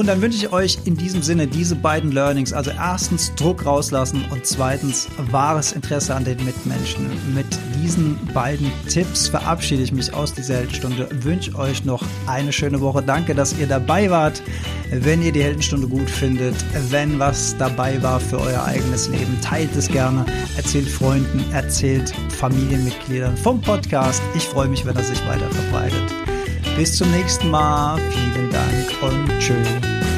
Und 0.00 0.06
dann 0.06 0.22
wünsche 0.22 0.38
ich 0.38 0.50
euch 0.50 0.78
in 0.86 0.96
diesem 0.96 1.20
Sinne 1.20 1.46
diese 1.46 1.76
beiden 1.76 2.10
Learnings. 2.10 2.54
Also 2.54 2.70
erstens 2.70 3.34
Druck 3.34 3.66
rauslassen 3.66 4.24
und 4.30 4.46
zweitens 4.46 5.08
wahres 5.30 5.72
Interesse 5.72 6.14
an 6.14 6.24
den 6.24 6.42
Mitmenschen. 6.42 7.10
Mit 7.34 7.44
diesen 7.76 8.18
beiden 8.32 8.72
Tipps 8.88 9.28
verabschiede 9.28 9.82
ich 9.82 9.92
mich 9.92 10.14
aus 10.14 10.32
dieser 10.32 10.54
Heldenstunde. 10.54 11.06
Wünsche 11.22 11.54
euch 11.54 11.84
noch 11.84 12.02
eine 12.26 12.50
schöne 12.50 12.80
Woche. 12.80 13.02
Danke, 13.02 13.34
dass 13.34 13.58
ihr 13.58 13.66
dabei 13.66 14.08
wart. 14.08 14.42
Wenn 14.90 15.20
ihr 15.20 15.32
die 15.32 15.42
Heldenstunde 15.42 15.86
gut 15.86 16.08
findet, 16.08 16.54
wenn 16.88 17.18
was 17.18 17.54
dabei 17.58 18.02
war 18.02 18.20
für 18.20 18.40
euer 18.40 18.64
eigenes 18.64 19.06
Leben, 19.08 19.38
teilt 19.42 19.76
es 19.76 19.86
gerne. 19.86 20.24
Erzählt 20.56 20.88
Freunden, 20.88 21.44
erzählt 21.52 22.10
Familienmitgliedern 22.38 23.36
vom 23.36 23.60
Podcast. 23.60 24.22
Ich 24.34 24.44
freue 24.44 24.68
mich, 24.68 24.86
wenn 24.86 24.96
er 24.96 25.04
sich 25.04 25.20
weiter 25.26 25.50
verbreitet. 25.50 26.29
Bis 26.76 26.96
zum 26.96 27.10
nächsten 27.10 27.50
Mal. 27.50 27.98
Vielen 28.10 28.50
Dank 28.50 29.02
und 29.02 29.28
tschüss. 29.38 30.09